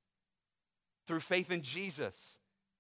Through 1.08 1.22
faith 1.22 1.52
in 1.52 1.62
Jesus, 1.62 2.38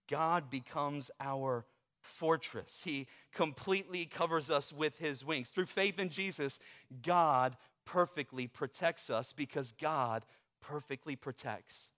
God 0.10 0.50
becomes 0.50 1.10
our 1.20 1.66
fortress. 2.02 2.82
He 2.84 3.08
completely 3.34 4.06
covers 4.06 4.50
us 4.50 4.72
with 4.72 4.98
his 4.98 5.24
wings. 5.24 5.50
Through 5.50 5.66
faith 5.66 6.00
in 6.00 6.10
Jesus, 6.10 6.60
God 7.02 7.56
perfectly 7.86 8.48
protects 8.48 9.10
us 9.10 9.34
because 9.34 9.74
God 9.80 10.26
perfectly 10.62 11.16
protects 11.16 11.90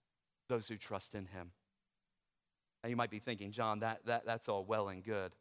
those 0.47 0.67
who 0.67 0.77
trust 0.77 1.15
in 1.15 1.25
him. 1.25 1.51
Now 2.83 2.89
you 2.89 2.95
might 2.95 3.11
be 3.11 3.19
thinking, 3.19 3.51
John, 3.51 3.79
that, 3.79 4.05
that, 4.05 4.25
that's 4.25 4.47
all 4.47 4.63
well 4.63 4.89
and 4.89 5.03
good. 5.03 5.31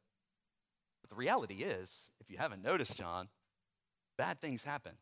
But 1.03 1.11
the 1.11 1.16
reality 1.16 1.57
is, 1.57 1.90
if 2.20 2.31
you 2.31 2.37
haven't 2.37 2.62
noticed, 2.62 2.96
John, 2.96 3.29
bad 4.16 4.40
things 4.40 4.62
happen 4.62 4.92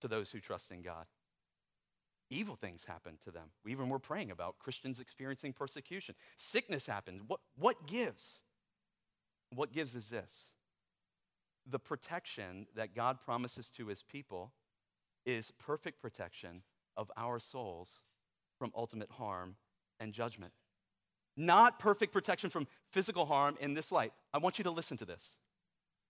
to 0.00 0.08
those 0.08 0.30
who 0.30 0.40
trust 0.40 0.70
in 0.70 0.82
God. 0.82 1.06
Evil 2.30 2.56
things 2.56 2.84
happen 2.84 3.18
to 3.24 3.30
them. 3.30 3.48
Even 3.64 3.64
We 3.64 3.72
even 3.72 3.88
were 3.88 3.98
praying 3.98 4.30
about 4.30 4.58
Christians 4.58 5.00
experiencing 5.00 5.52
persecution. 5.52 6.14
Sickness 6.36 6.86
happens. 6.86 7.22
What, 7.26 7.40
what 7.56 7.86
gives? 7.86 8.40
What 9.54 9.72
gives 9.72 9.94
is 9.94 10.08
this 10.08 10.52
the 11.66 11.78
protection 11.78 12.66
that 12.74 12.94
God 12.94 13.20
promises 13.20 13.68
to 13.76 13.86
his 13.86 14.02
people 14.02 14.52
is 15.24 15.52
perfect 15.58 16.00
protection 16.00 16.62
of 16.96 17.10
our 17.16 17.38
souls 17.38 18.00
from 18.58 18.72
ultimate 18.74 19.10
harm 19.10 19.56
and 20.00 20.12
judgment. 20.12 20.52
Not 21.36 21.78
perfect 21.78 22.12
protection 22.12 22.50
from 22.50 22.66
physical 22.90 23.24
harm 23.24 23.56
in 23.60 23.74
this 23.74 23.92
life. 23.92 24.10
I 24.34 24.38
want 24.38 24.58
you 24.58 24.64
to 24.64 24.70
listen 24.70 24.96
to 24.98 25.04
this. 25.04 25.36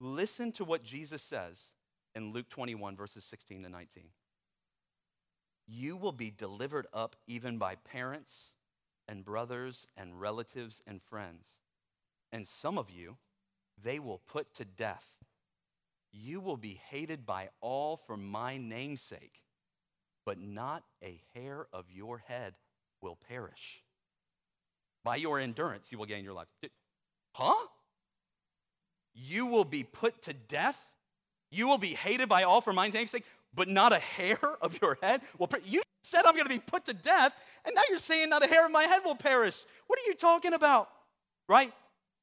Listen 0.01 0.51
to 0.53 0.64
what 0.64 0.83
Jesus 0.83 1.22
says 1.22 1.61
in 2.14 2.33
Luke 2.33 2.48
21, 2.48 2.96
verses 2.96 3.25
16 3.25 3.64
to 3.64 3.68
19 3.68 4.05
you 5.73 5.97
will 5.97 6.13
be 6.13 6.31
delivered 6.31 6.87
up 6.93 7.17
even 7.27 7.57
by 7.57 7.77
parents 7.77 8.53
and 9.09 9.25
brothers 9.25 9.87
and 9.97 10.21
relatives 10.21 10.83
and 10.87 11.01
friends. 11.03 11.47
And 12.31 12.47
some 12.47 12.79
of 12.79 12.91
you, 12.91 13.17
they 13.83 13.99
will 13.99 14.21
put 14.29 14.53
to 14.55 14.65
death. 14.65 15.07
You 16.13 16.41
will 16.41 16.59
be 16.59 16.79
hated 16.91 17.25
by 17.25 17.49
all 17.61 17.97
for 18.07 18.17
my 18.17 18.59
namesake, 18.59 19.43
but 20.27 20.39
not 20.39 20.85
a 21.03 21.21
hair 21.35 21.67
of 21.73 21.87
your 21.91 22.19
head 22.19 22.55
will 23.01 23.17
perish. 23.29 23.83
By 25.05 25.17
your 25.17 25.41
endurance, 25.41 25.91
you 25.91 25.99
will 25.99 26.07
gain 26.07 26.23
your 26.23 26.35
life. 26.35 26.49
Huh? 27.33 27.67
You 29.15 29.47
will 29.47 29.65
be 29.65 29.85
put 29.85 30.23
to 30.23 30.35
death. 30.35 30.79
You 31.51 31.67
will 31.67 31.79
be 31.79 31.95
hated 31.95 32.29
by 32.29 32.45
all 32.45 32.61
for 32.61 32.73
my 32.73 32.89
namesake, 32.89 33.25
but 33.55 33.69
not 33.69 33.93
a 33.93 33.99
hair 33.99 34.38
of 34.61 34.79
your 34.81 34.99
head 35.03 35.23
will 35.38 35.47
perish. 35.47 35.67
You 35.67 35.83
said 36.03 36.25
I'm 36.25 36.35
going 36.35 36.45
to 36.45 36.55
be 36.55 36.59
put 36.59 36.85
to 36.87 36.95
death, 36.95 37.33
and 37.65 37.75
now 37.75 37.83
you're 37.88 37.99
saying 37.99 38.29
not 38.29 38.45
a 38.45 38.49
hair 38.49 38.67
of 38.67 38.73
my 38.73 38.85
head 38.85 39.03
will 39.05 39.15
perish. 39.15 39.57
What 39.87 39.99
are 39.99 40.09
you 40.09 40.15
talking 40.15 40.53
about? 40.53 40.88
Right? 41.49 41.73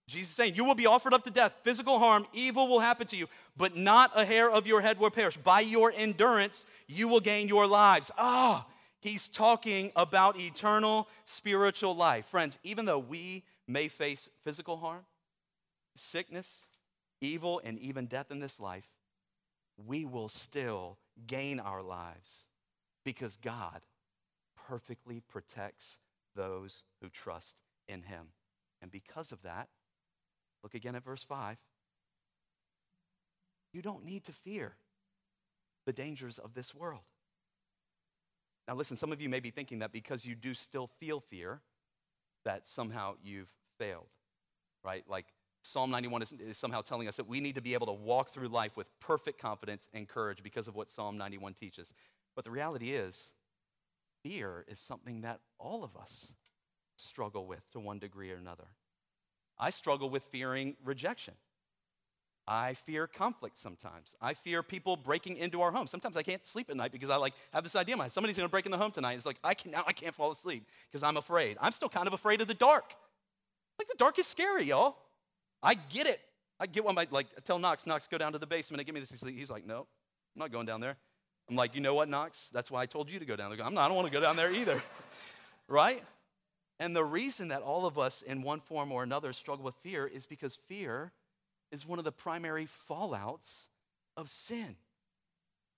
Jesus 0.07 0.35
saying, 0.35 0.55
You 0.55 0.65
will 0.65 0.75
be 0.75 0.87
offered 0.87 1.13
up 1.13 1.23
to 1.25 1.31
death, 1.31 1.55
physical 1.63 1.99
harm, 1.99 2.25
evil 2.33 2.67
will 2.67 2.79
happen 2.79 3.07
to 3.07 3.15
you, 3.15 3.27
but 3.55 3.77
not 3.77 4.11
a 4.15 4.25
hair 4.25 4.49
of 4.49 4.67
your 4.67 4.81
head 4.81 4.99
will 4.99 5.11
perish. 5.11 5.37
By 5.37 5.61
your 5.61 5.93
endurance, 5.95 6.65
you 6.87 7.07
will 7.07 7.19
gain 7.19 7.47
your 7.47 7.67
lives. 7.67 8.11
Ah, 8.17 8.65
oh, 8.65 8.71
he's 8.99 9.27
talking 9.27 9.91
about 9.95 10.39
eternal 10.39 11.07
spiritual 11.25 11.95
life. 11.95 12.25
Friends, 12.25 12.57
even 12.63 12.85
though 12.85 12.99
we 12.99 13.43
may 13.67 13.87
face 13.87 14.29
physical 14.43 14.77
harm, 14.77 15.05
sickness, 15.95 16.49
evil, 17.21 17.61
and 17.63 17.77
even 17.79 18.07
death 18.07 18.31
in 18.31 18.39
this 18.39 18.59
life, 18.59 18.87
we 19.85 20.05
will 20.05 20.29
still 20.29 20.97
gain 21.27 21.59
our 21.59 21.81
lives 21.81 22.45
because 23.05 23.37
God 23.37 23.81
perfectly 24.67 25.21
protects 25.27 25.97
those 26.35 26.83
who 27.01 27.09
trust 27.09 27.55
in 27.87 28.03
him. 28.03 28.27
And 28.81 28.91
because 28.91 29.31
of 29.31 29.41
that, 29.43 29.67
look 30.63 30.73
again 30.73 30.95
at 30.95 31.03
verse 31.03 31.23
5. 31.23 31.57
You 33.73 33.81
don't 33.81 34.05
need 34.05 34.23
to 34.25 34.31
fear 34.31 34.73
the 35.85 35.93
dangers 35.93 36.39
of 36.39 36.53
this 36.53 36.73
world. 36.73 37.03
Now, 38.67 38.75
listen, 38.75 38.97
some 38.97 39.11
of 39.11 39.21
you 39.21 39.29
may 39.29 39.39
be 39.39 39.49
thinking 39.49 39.79
that 39.79 39.91
because 39.91 40.25
you 40.25 40.35
do 40.35 40.53
still 40.53 40.87
feel 40.99 41.19
fear, 41.19 41.61
that 42.45 42.67
somehow 42.67 43.15
you've 43.23 43.49
failed, 43.79 44.09
right? 44.83 45.03
Like 45.07 45.25
Psalm 45.61 45.91
91 45.91 46.21
is, 46.21 46.33
is, 46.39 46.57
somehow 46.57 46.81
telling 46.81 47.07
us 47.07 47.15
that 47.17 47.27
we 47.27 47.41
need 47.41 47.55
to 47.55 47.61
be 47.61 47.73
able 47.73 47.87
to 47.87 47.93
walk 47.93 48.29
through 48.29 48.47
life 48.47 48.77
with 48.77 48.87
perfect 48.99 49.41
confidence 49.41 49.89
and 49.93 50.07
courage 50.07 50.41
because 50.41 50.67
of 50.67 50.75
what 50.75 50.89
Psalm 50.89 51.17
91 51.17 51.53
teaches. 51.53 51.93
But 52.35 52.45
the 52.45 52.51
reality 52.51 52.91
is, 52.93 53.29
fear 54.23 54.65
is 54.67 54.79
something 54.79 55.21
that 55.21 55.39
all 55.59 55.83
of 55.83 55.95
us 55.97 56.31
struggle 56.95 57.45
with 57.45 57.61
to 57.71 57.79
one 57.79 57.99
degree 57.99 58.31
or 58.31 58.35
another. 58.35 58.65
I 59.57 59.69
struggle 59.69 60.09
with 60.09 60.23
fearing 60.23 60.75
rejection. 60.83 61.33
I 62.47 62.73
fear 62.73 63.05
conflict 63.05 63.59
sometimes. 63.59 64.15
I 64.19 64.33
fear 64.33 64.63
people 64.63 64.97
breaking 64.97 65.37
into 65.37 65.61
our 65.61 65.71
home. 65.71 65.85
Sometimes 65.85 66.17
I 66.17 66.23
can't 66.23 66.43
sleep 66.45 66.69
at 66.71 66.77
night 66.77 66.91
because 66.91 67.11
I 67.11 67.15
like 67.17 67.33
have 67.53 67.63
this 67.63 67.75
idea 67.75 67.93
in 67.93 67.99
my 67.99 68.03
mind. 68.03 68.11
Somebody's 68.11 68.37
gonna 68.37 68.49
break 68.49 68.65
in 68.65 68.71
the 68.71 68.77
home 68.77 68.91
tonight. 68.91 69.13
It's 69.13 69.25
like 69.25 69.37
I 69.43 69.53
can 69.53 69.69
now 69.71 69.83
I 69.85 69.93
can't 69.93 70.15
fall 70.15 70.31
asleep 70.31 70.65
because 70.89 71.03
I'm 71.03 71.17
afraid. 71.17 71.57
I'm 71.61 71.71
still 71.73 71.89
kind 71.89 72.07
of 72.07 72.13
afraid 72.13 72.41
of 72.41 72.47
the 72.47 72.55
dark. 72.55 72.95
Like 73.77 73.87
the 73.87 73.97
dark 73.97 74.17
is 74.17 74.25
scary, 74.25 74.65
y'all. 74.65 74.95
I 75.61 75.73
get 75.75 76.07
it. 76.07 76.19
I 76.59 76.67
get 76.67 76.83
what 76.83 76.95
my, 76.95 77.07
like, 77.11 77.27
I 77.37 77.41
tell 77.41 77.59
Knox, 77.59 77.87
Knox, 77.87 78.07
go 78.07 78.17
down 78.17 78.33
to 78.33 78.39
the 78.39 78.47
basement 78.47 78.79
and 78.79 78.85
give 78.85 78.93
me 78.93 78.99
this. 78.99 79.11
He's 79.11 79.49
like, 79.49 79.65
no, 79.65 79.79
I'm 79.79 80.39
not 80.39 80.51
going 80.51 80.65
down 80.65 80.81
there. 80.81 80.97
I'm 81.49 81.55
like, 81.55 81.73
you 81.73 81.81
know 81.81 81.95
what, 81.95 82.09
Knox? 82.09 82.49
That's 82.53 82.69
why 82.69 82.81
I 82.81 82.85
told 82.85 83.09
you 83.09 83.17
to 83.19 83.25
go 83.25 83.35
down 83.35 83.55
there. 83.55 83.65
I'm 83.65 83.73
not, 83.73 83.85
I 83.85 83.87
don't 83.87 83.95
want 83.95 84.07
to 84.07 84.13
go 84.13 84.21
down 84.21 84.35
there 84.35 84.51
either. 84.51 84.81
right? 85.67 86.03
And 86.79 86.95
the 86.95 87.03
reason 87.03 87.49
that 87.49 87.61
all 87.61 87.85
of 87.85 87.97
us, 87.97 88.21
in 88.21 88.41
one 88.41 88.59
form 88.59 88.91
or 88.91 89.03
another, 89.03 89.33
struggle 89.33 89.65
with 89.65 89.75
fear 89.75 90.05
is 90.05 90.25
because 90.25 90.59
fear 90.67 91.11
is 91.71 91.85
one 91.85 91.99
of 91.99 92.05
the 92.05 92.11
primary 92.11 92.67
fallouts 92.89 93.67
of 94.15 94.29
sin. 94.29 94.75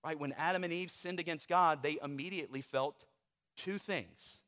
Right? 0.04 0.18
When 0.18 0.32
Adam 0.32 0.64
and 0.64 0.72
Eve 0.72 0.90
sinned 0.90 1.20
against 1.20 1.48
God, 1.48 1.82
they 1.82 1.98
immediately 2.02 2.60
felt 2.60 3.04
two 3.56 3.78
things. 3.78 4.38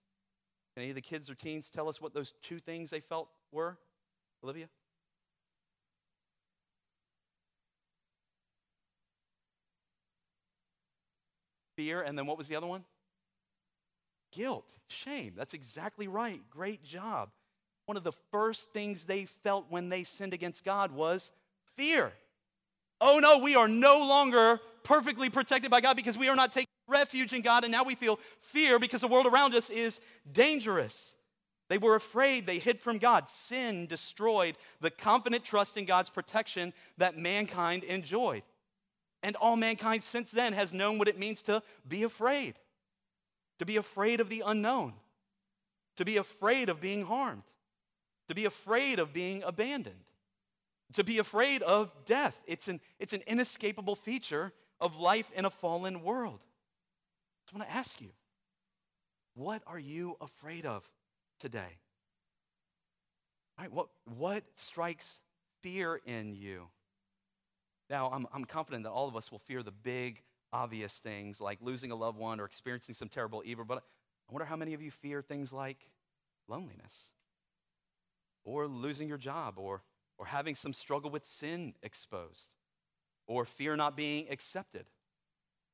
Any 0.76 0.90
of 0.90 0.96
the 0.96 1.00
kids 1.00 1.30
or 1.30 1.34
teens 1.34 1.70
tell 1.70 1.88
us 1.88 2.00
what 2.00 2.12
those 2.12 2.34
two 2.42 2.58
things 2.58 2.90
they 2.90 3.00
felt 3.00 3.28
were? 3.52 3.78
Olivia? 4.42 4.68
Fear, 11.76 12.02
and 12.02 12.16
then 12.16 12.26
what 12.26 12.38
was 12.38 12.48
the 12.48 12.56
other 12.56 12.66
one? 12.66 12.84
Guilt, 14.32 14.68
shame. 14.88 15.34
That's 15.36 15.54
exactly 15.54 16.08
right. 16.08 16.40
Great 16.50 16.82
job. 16.82 17.30
One 17.86 17.96
of 17.96 18.04
the 18.04 18.12
first 18.30 18.72
things 18.72 19.04
they 19.04 19.26
felt 19.26 19.66
when 19.68 19.88
they 19.88 20.04
sinned 20.04 20.34
against 20.34 20.64
God 20.64 20.90
was 20.92 21.30
fear. 21.76 22.12
Oh 23.00 23.18
no, 23.18 23.38
we 23.38 23.54
are 23.54 23.68
no 23.68 23.98
longer 23.98 24.60
perfectly 24.82 25.28
protected 25.28 25.70
by 25.70 25.80
God 25.80 25.96
because 25.96 26.16
we 26.16 26.28
are 26.28 26.36
not 26.36 26.52
taking 26.52 26.68
refuge 26.88 27.32
in 27.32 27.42
God, 27.42 27.64
and 27.64 27.72
now 27.72 27.84
we 27.84 27.94
feel 27.94 28.18
fear 28.40 28.78
because 28.78 29.00
the 29.00 29.08
world 29.08 29.26
around 29.26 29.54
us 29.54 29.70
is 29.70 30.00
dangerous. 30.32 31.14
They 31.68 31.78
were 31.78 31.94
afraid, 31.94 32.46
they 32.46 32.58
hid 32.58 32.80
from 32.80 32.98
God. 32.98 33.28
Sin 33.28 33.86
destroyed 33.86 34.56
the 34.80 34.90
confident 34.90 35.44
trust 35.44 35.76
in 35.76 35.86
God's 35.86 36.10
protection 36.10 36.72
that 36.98 37.16
mankind 37.16 37.84
enjoyed. 37.84 38.42
And 39.24 39.36
all 39.36 39.56
mankind 39.56 40.02
since 40.02 40.30
then 40.30 40.52
has 40.52 40.74
known 40.74 40.98
what 40.98 41.08
it 41.08 41.18
means 41.18 41.40
to 41.42 41.62
be 41.88 42.02
afraid, 42.02 42.56
to 43.58 43.64
be 43.64 43.78
afraid 43.78 44.20
of 44.20 44.28
the 44.28 44.42
unknown, 44.44 44.92
to 45.96 46.04
be 46.04 46.18
afraid 46.18 46.68
of 46.68 46.78
being 46.78 47.06
harmed, 47.06 47.42
to 48.28 48.34
be 48.34 48.44
afraid 48.44 48.98
of 48.98 49.14
being 49.14 49.42
abandoned, 49.42 50.04
to 50.92 51.04
be 51.04 51.18
afraid 51.18 51.62
of 51.62 51.90
death. 52.04 52.38
It's 52.46 52.68
an, 52.68 52.80
it's 52.98 53.14
an 53.14 53.22
inescapable 53.26 53.96
feature 53.96 54.52
of 54.78 54.98
life 54.98 55.30
in 55.34 55.46
a 55.46 55.50
fallen 55.50 56.02
world. 56.02 56.40
So 57.46 57.54
I 57.54 57.58
want 57.58 57.70
to 57.70 57.76
ask 57.76 58.02
you, 58.02 58.10
what 59.32 59.62
are 59.66 59.78
you 59.78 60.18
afraid 60.20 60.66
of 60.66 60.84
today? 61.40 61.78
Right, 63.58 63.72
what, 63.72 63.88
what 64.18 64.44
strikes 64.56 65.22
fear 65.62 65.98
in 66.04 66.34
you? 66.34 66.68
Now, 67.90 68.10
I'm, 68.10 68.26
I'm 68.32 68.44
confident 68.44 68.84
that 68.84 68.90
all 68.90 69.08
of 69.08 69.16
us 69.16 69.30
will 69.30 69.38
fear 69.38 69.62
the 69.62 69.70
big, 69.70 70.22
obvious 70.52 70.92
things 70.94 71.40
like 71.40 71.58
losing 71.60 71.90
a 71.90 71.94
loved 71.94 72.18
one 72.18 72.40
or 72.40 72.44
experiencing 72.44 72.94
some 72.94 73.08
terrible 73.08 73.42
evil, 73.44 73.64
but 73.64 73.78
I 73.78 74.32
wonder 74.32 74.46
how 74.46 74.56
many 74.56 74.74
of 74.74 74.80
you 74.80 74.90
fear 74.90 75.20
things 75.20 75.52
like 75.52 75.78
loneliness 76.48 76.94
or 78.44 78.66
losing 78.66 79.08
your 79.08 79.18
job 79.18 79.58
or, 79.58 79.82
or 80.18 80.26
having 80.26 80.54
some 80.54 80.72
struggle 80.72 81.10
with 81.10 81.24
sin 81.26 81.74
exposed 81.82 82.48
or 83.26 83.44
fear 83.44 83.76
not 83.76 83.96
being 83.96 84.26
accepted 84.30 84.86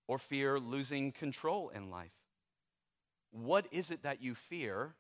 or 0.09 0.19
fear 0.19 0.59
losing 0.59 1.13
control 1.13 1.69
in 1.71 1.91
life. 1.91 2.13
What 3.33 3.67
is 3.71 3.91
it 3.91 4.03
that 4.03 4.21
you 4.23 4.35
fear 4.35 4.95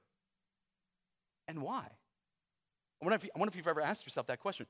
and 1.48 1.62
why? 1.62 1.86
I 3.02 3.04
wonder, 3.04 3.16
if 3.16 3.24
you, 3.24 3.30
I 3.34 3.38
wonder 3.38 3.50
if 3.50 3.56
you've 3.56 3.66
ever 3.66 3.80
asked 3.80 4.04
yourself 4.04 4.26
that 4.28 4.40
question. 4.40 4.66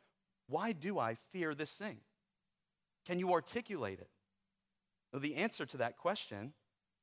Why 0.46 0.72
do 0.72 0.98
I 0.98 1.16
fear 1.32 1.54
this 1.54 1.70
thing? 1.70 1.98
Can 3.10 3.18
you 3.18 3.32
articulate 3.32 3.98
it? 3.98 4.08
Well, 5.12 5.18
the 5.18 5.34
answer 5.34 5.66
to 5.66 5.78
that 5.78 5.96
question 5.96 6.52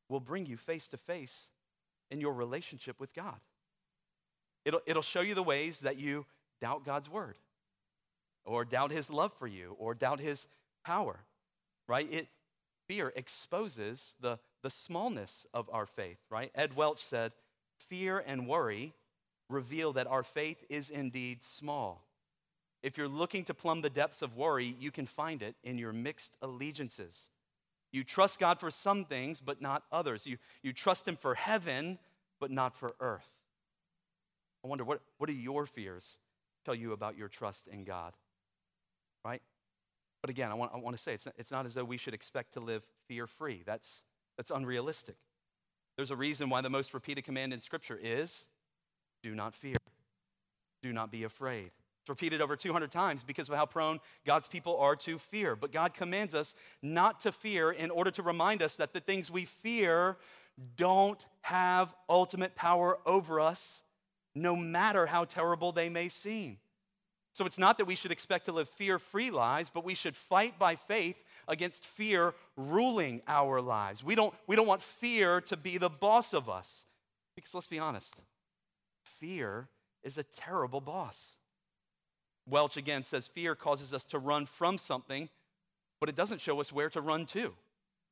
will 0.07 0.21
bring 0.21 0.45
you 0.45 0.55
face 0.55 0.87
to 0.87 0.97
face 0.97 1.49
in 2.09 2.21
your 2.21 2.31
relationship 2.31 2.97
with 3.01 3.13
God. 3.13 3.35
It'll, 4.63 4.79
it'll 4.85 5.01
show 5.01 5.19
you 5.19 5.35
the 5.35 5.43
ways 5.43 5.81
that 5.81 5.97
you 5.97 6.25
doubt 6.61 6.85
God's 6.85 7.09
word, 7.09 7.35
or 8.45 8.63
doubt 8.63 8.91
his 8.91 9.09
love 9.09 9.33
for 9.37 9.47
you, 9.47 9.75
or 9.79 9.93
doubt 9.93 10.21
his 10.21 10.47
power, 10.85 11.19
right? 11.89 12.07
It, 12.09 12.29
fear 12.87 13.11
exposes 13.13 14.13
the, 14.21 14.39
the 14.63 14.69
smallness 14.69 15.45
of 15.53 15.69
our 15.73 15.85
faith, 15.85 16.19
right? 16.29 16.51
Ed 16.55 16.73
Welch 16.77 17.03
said, 17.03 17.33
Fear 17.89 18.23
and 18.25 18.47
worry 18.47 18.93
reveal 19.49 19.91
that 19.91 20.07
our 20.07 20.23
faith 20.23 20.63
is 20.69 20.89
indeed 20.89 21.43
small. 21.43 22.06
If 22.83 22.97
you're 22.97 23.07
looking 23.07 23.43
to 23.45 23.53
plumb 23.53 23.81
the 23.81 23.89
depths 23.89 24.21
of 24.21 24.35
worry, 24.35 24.75
you 24.79 24.91
can 24.91 25.07
find 25.07 25.41
it 25.41 25.55
in 25.63 25.77
your 25.77 25.93
mixed 25.93 26.37
allegiances. 26.41 27.29
You 27.91 28.03
trust 28.03 28.39
God 28.39 28.59
for 28.59 28.69
some 28.69 29.05
things, 29.05 29.41
but 29.41 29.61
not 29.61 29.83
others. 29.91 30.25
You, 30.25 30.37
you 30.61 30.73
trust 30.73 31.07
Him 31.07 31.15
for 31.15 31.33
heaven, 31.33 31.97
but 32.39 32.51
not 32.51 32.75
for 32.75 32.93
earth. 32.99 33.27
I 34.63 34.67
wonder, 34.67 34.83
what, 34.83 35.01
what 35.17 35.27
do 35.27 35.33
your 35.33 35.65
fears 35.65 36.17
tell 36.65 36.75
you 36.75 36.91
about 36.91 37.17
your 37.17 37.27
trust 37.27 37.67
in 37.67 37.83
God? 37.83 38.13
Right? 39.25 39.41
But 40.21 40.29
again, 40.29 40.51
I 40.51 40.55
want, 40.55 40.71
I 40.73 40.77
want 40.77 40.95
to 40.95 41.01
say 41.01 41.13
it's 41.13 41.25
not, 41.25 41.35
it's 41.37 41.51
not 41.51 41.65
as 41.65 41.73
though 41.73 41.85
we 41.85 41.97
should 41.97 42.13
expect 42.13 42.53
to 42.53 42.59
live 42.59 42.83
fear 43.07 43.27
free. 43.27 43.63
That's, 43.65 44.03
that's 44.35 44.51
unrealistic. 44.51 45.15
There's 45.95 46.11
a 46.11 46.15
reason 46.15 46.49
why 46.49 46.61
the 46.61 46.69
most 46.69 46.93
repeated 46.93 47.23
command 47.23 47.53
in 47.53 47.59
Scripture 47.59 47.99
is 48.01 48.45
do 49.23 49.33
not 49.33 49.55
fear, 49.55 49.77
do 50.83 50.93
not 50.93 51.11
be 51.11 51.23
afraid. 51.23 51.71
It's 52.07 52.09
repeated 52.09 52.39
over 52.39 52.55
200 52.55 52.89
times 52.89 53.25
because 53.25 53.49
of 53.49 53.55
how 53.55 53.65
prone 53.65 53.99
God's 54.25 54.47
people 54.47 54.77
are 54.77 54.95
to 54.95 55.19
fear. 55.19 55.57
But 55.57 55.73
God 55.73 55.93
commands 55.93 56.33
us 56.33 56.55
not 56.81 57.19
to 57.21 57.33
fear 57.33 57.69
in 57.69 57.91
order 57.91 58.11
to 58.11 58.23
remind 58.23 58.61
us 58.61 58.77
that 58.77 58.93
the 58.93 59.01
things 59.01 59.29
we 59.29 59.43
fear 59.43 60.15
don't 60.77 61.25
have 61.41 61.93
ultimate 62.07 62.55
power 62.55 62.97
over 63.05 63.41
us, 63.41 63.83
no 64.33 64.55
matter 64.55 65.05
how 65.05 65.25
terrible 65.25 65.73
they 65.73 65.89
may 65.89 66.07
seem. 66.07 66.59
So 67.33 67.45
it's 67.45 67.57
not 67.57 67.77
that 67.77 67.83
we 67.83 67.95
should 67.95 68.13
expect 68.13 68.45
to 68.45 68.53
live 68.53 68.69
fear 68.69 68.99
free 68.99 69.29
lives, 69.29 69.69
but 69.69 69.83
we 69.83 69.93
should 69.93 70.15
fight 70.15 70.57
by 70.57 70.77
faith 70.77 71.21
against 71.49 71.85
fear 71.85 72.33
ruling 72.55 73.21
our 73.27 73.59
lives. 73.59 74.01
We 74.01 74.15
don't, 74.15 74.33
we 74.47 74.55
don't 74.55 74.65
want 74.65 74.81
fear 74.81 75.41
to 75.41 75.57
be 75.57 75.77
the 75.77 75.89
boss 75.89 76.33
of 76.33 76.47
us. 76.47 76.85
Because 77.35 77.53
let's 77.53 77.67
be 77.67 77.79
honest, 77.79 78.15
fear 79.19 79.67
is 80.05 80.17
a 80.17 80.23
terrible 80.23 80.79
boss. 80.79 81.35
Welch 82.49 82.77
again 82.77 83.03
says 83.03 83.27
fear 83.27 83.55
causes 83.55 83.93
us 83.93 84.05
to 84.05 84.19
run 84.19 84.45
from 84.45 84.77
something, 84.77 85.29
but 85.99 86.09
it 86.09 86.15
doesn't 86.15 86.41
show 86.41 86.59
us 86.59 86.71
where 86.71 86.89
to 86.89 87.01
run 87.01 87.25
to. 87.27 87.53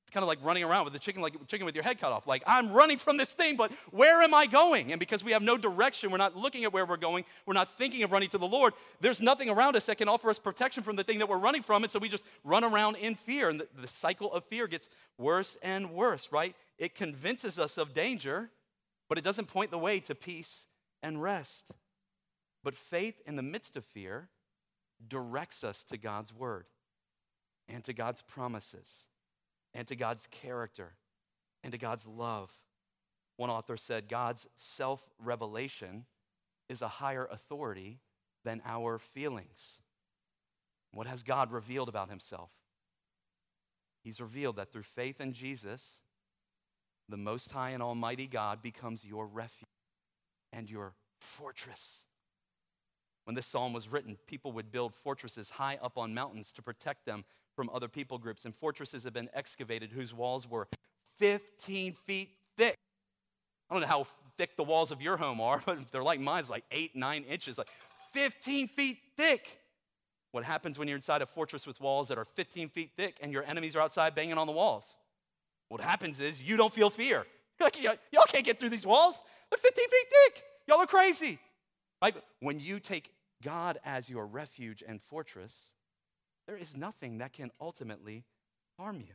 It's 0.05 0.13
kind 0.13 0.23
of 0.23 0.27
like 0.27 0.37
running 0.43 0.63
around 0.63 0.83
with 0.83 0.93
the 0.93 0.99
chicken, 0.99 1.23
like 1.23 1.33
chicken 1.47 1.65
with 1.65 1.73
your 1.73 1.83
head 1.83 1.99
cut 1.99 2.11
off. 2.11 2.27
Like, 2.27 2.43
I'm 2.45 2.71
running 2.71 2.99
from 2.99 3.17
this 3.17 3.33
thing, 3.33 3.55
but 3.55 3.71
where 3.89 4.21
am 4.21 4.35
I 4.35 4.45
going? 4.45 4.91
And 4.91 4.99
because 4.99 5.23
we 5.23 5.31
have 5.31 5.41
no 5.41 5.57
direction, 5.57 6.11
we're 6.11 6.19
not 6.19 6.37
looking 6.37 6.63
at 6.63 6.71
where 6.71 6.85
we're 6.85 6.95
going, 6.95 7.25
we're 7.47 7.55
not 7.55 7.75
thinking 7.79 8.03
of 8.03 8.11
running 8.11 8.29
to 8.29 8.37
the 8.37 8.45
Lord, 8.45 8.73
there's 9.01 9.19
nothing 9.19 9.49
around 9.49 9.75
us 9.75 9.87
that 9.87 9.97
can 9.97 10.07
offer 10.07 10.29
us 10.29 10.37
protection 10.37 10.83
from 10.83 10.95
the 10.95 11.03
thing 11.03 11.17
that 11.17 11.27
we're 11.27 11.39
running 11.39 11.63
from. 11.63 11.83
And 11.83 11.89
so 11.89 11.97
we 11.97 12.07
just 12.07 12.23
run 12.43 12.63
around 12.63 12.97
in 12.97 13.15
fear. 13.15 13.49
And 13.49 13.61
the, 13.61 13.67
the 13.81 13.87
cycle 13.87 14.31
of 14.31 14.43
fear 14.43 14.67
gets 14.67 14.89
worse 15.17 15.57
and 15.63 15.89
worse, 15.89 16.31
right? 16.31 16.55
It 16.77 16.93
convinces 16.93 17.57
us 17.57 17.79
of 17.79 17.95
danger, 17.95 18.51
but 19.09 19.17
it 19.17 19.23
doesn't 19.23 19.47
point 19.47 19.71
the 19.71 19.79
way 19.79 20.01
to 20.01 20.13
peace 20.13 20.65
and 21.01 21.19
rest. 21.19 21.71
But 22.65 22.75
faith 22.75 23.21
in 23.27 23.35
the 23.35 23.43
midst 23.43 23.77
of 23.77 23.85
fear 23.85 24.27
directs 25.07 25.63
us 25.63 25.83
to 25.91 25.97
God's 25.97 26.33
word 26.33 26.65
and 27.69 27.83
to 27.83 27.93
God's 27.93 28.23
promises 28.23 28.89
and 29.75 29.87
to 29.87 29.95
God's 29.95 30.27
character 30.31 30.95
and 31.63 31.71
to 31.73 31.77
God's 31.77 32.07
love. 32.07 32.49
One 33.37 33.51
author 33.51 33.77
said 33.77 34.09
God's 34.09 34.47
self 34.55 34.99
revelation 35.23 36.05
is 36.67 36.81
a 36.81 36.87
higher 36.87 37.27
authority 37.31 37.99
than 38.43 38.63
our 38.65 38.97
feelings. 38.97 39.79
What 40.91 41.05
has 41.05 41.21
God 41.21 41.51
revealed 41.51 41.87
about 41.87 42.09
himself? 42.09 42.49
He's 44.03 44.19
revealed 44.19 44.55
that 44.55 44.71
through 44.71 44.83
faith 44.95 45.21
in 45.21 45.33
Jesus, 45.33 45.99
the 47.09 47.17
Most 47.17 47.51
High 47.51 47.71
and 47.71 47.83
Almighty 47.83 48.25
God 48.25 48.63
becomes 48.63 49.05
your 49.05 49.27
refuge 49.27 49.69
and 50.51 50.67
your 50.67 50.95
fortress. 51.19 52.05
When 53.25 53.35
this 53.35 53.47
psalm 53.47 53.73
was 53.73 53.87
written, 53.89 54.17
people 54.27 54.51
would 54.53 54.71
build 54.71 54.93
fortresses 54.93 55.49
high 55.49 55.77
up 55.81 55.97
on 55.97 56.13
mountains 56.13 56.51
to 56.53 56.61
protect 56.61 57.05
them 57.05 57.25
from 57.55 57.69
other 57.73 57.87
people 57.87 58.17
groups. 58.17 58.45
And 58.45 58.55
fortresses 58.55 59.03
have 59.03 59.13
been 59.13 59.29
excavated 59.33 59.91
whose 59.91 60.13
walls 60.13 60.49
were 60.49 60.67
15 61.19 61.93
feet 62.05 62.29
thick. 62.57 62.75
I 63.69 63.73
don't 63.73 63.81
know 63.81 63.87
how 63.87 64.07
thick 64.37 64.55
the 64.55 64.63
walls 64.63 64.91
of 64.91 65.01
your 65.01 65.17
home 65.17 65.41
are, 65.41 65.61
but 65.65 65.79
if 65.79 65.91
they're 65.91 66.03
like 66.03 66.19
mine, 66.19 66.41
it's 66.41 66.49
like 66.49 66.65
eight, 66.71 66.95
nine 66.95 67.23
inches, 67.23 67.57
like 67.57 67.69
15 68.13 68.67
feet 68.69 68.99
thick. 69.17 69.59
What 70.31 70.43
happens 70.43 70.77
when 70.77 70.87
you're 70.87 70.97
inside 70.97 71.21
a 71.21 71.25
fortress 71.25 71.65
with 71.65 71.79
walls 71.79 72.09
that 72.09 72.17
are 72.17 72.25
15 72.25 72.69
feet 72.69 72.91
thick 72.97 73.17
and 73.21 73.31
your 73.31 73.43
enemies 73.43 73.75
are 73.75 73.79
outside 73.79 74.13
banging 74.15 74.37
on 74.37 74.47
the 74.47 74.53
walls? 74.53 74.85
What 75.69 75.81
happens 75.81 76.19
is 76.19 76.41
you 76.41 76.57
don't 76.57 76.73
feel 76.73 76.89
fear. 76.89 77.25
Like, 77.57 77.81
y'all 77.81 78.25
can't 78.27 78.43
get 78.43 78.59
through 78.59 78.71
these 78.71 78.85
walls. 78.85 79.23
They're 79.49 79.57
15 79.57 79.85
feet 79.89 80.07
thick. 80.09 80.43
Y'all 80.67 80.81
are 80.81 80.85
crazy. 80.85 81.39
Right? 82.01 82.13
When 82.41 82.59
you 82.59 82.81
take 82.81 83.09
God 83.43 83.79
as 83.83 84.09
your 84.09 84.25
refuge 84.25 84.83
and 84.87 85.01
fortress, 85.01 85.53
there 86.47 86.57
is 86.57 86.75
nothing 86.75 87.19
that 87.19 87.33
can 87.33 87.51
ultimately 87.59 88.23
harm 88.77 88.99
you. 88.99 89.13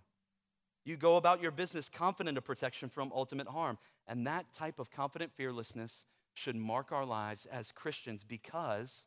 You 0.84 0.96
go 0.96 1.16
about 1.16 1.42
your 1.42 1.50
business 1.50 1.88
confident 1.88 2.38
of 2.38 2.44
protection 2.44 2.88
from 2.88 3.12
ultimate 3.14 3.46
harm. 3.46 3.78
And 4.06 4.26
that 4.26 4.52
type 4.52 4.78
of 4.78 4.90
confident 4.90 5.32
fearlessness 5.36 6.04
should 6.34 6.56
mark 6.56 6.90
our 6.90 7.04
lives 7.04 7.46
as 7.50 7.70
Christians 7.72 8.24
because 8.24 9.04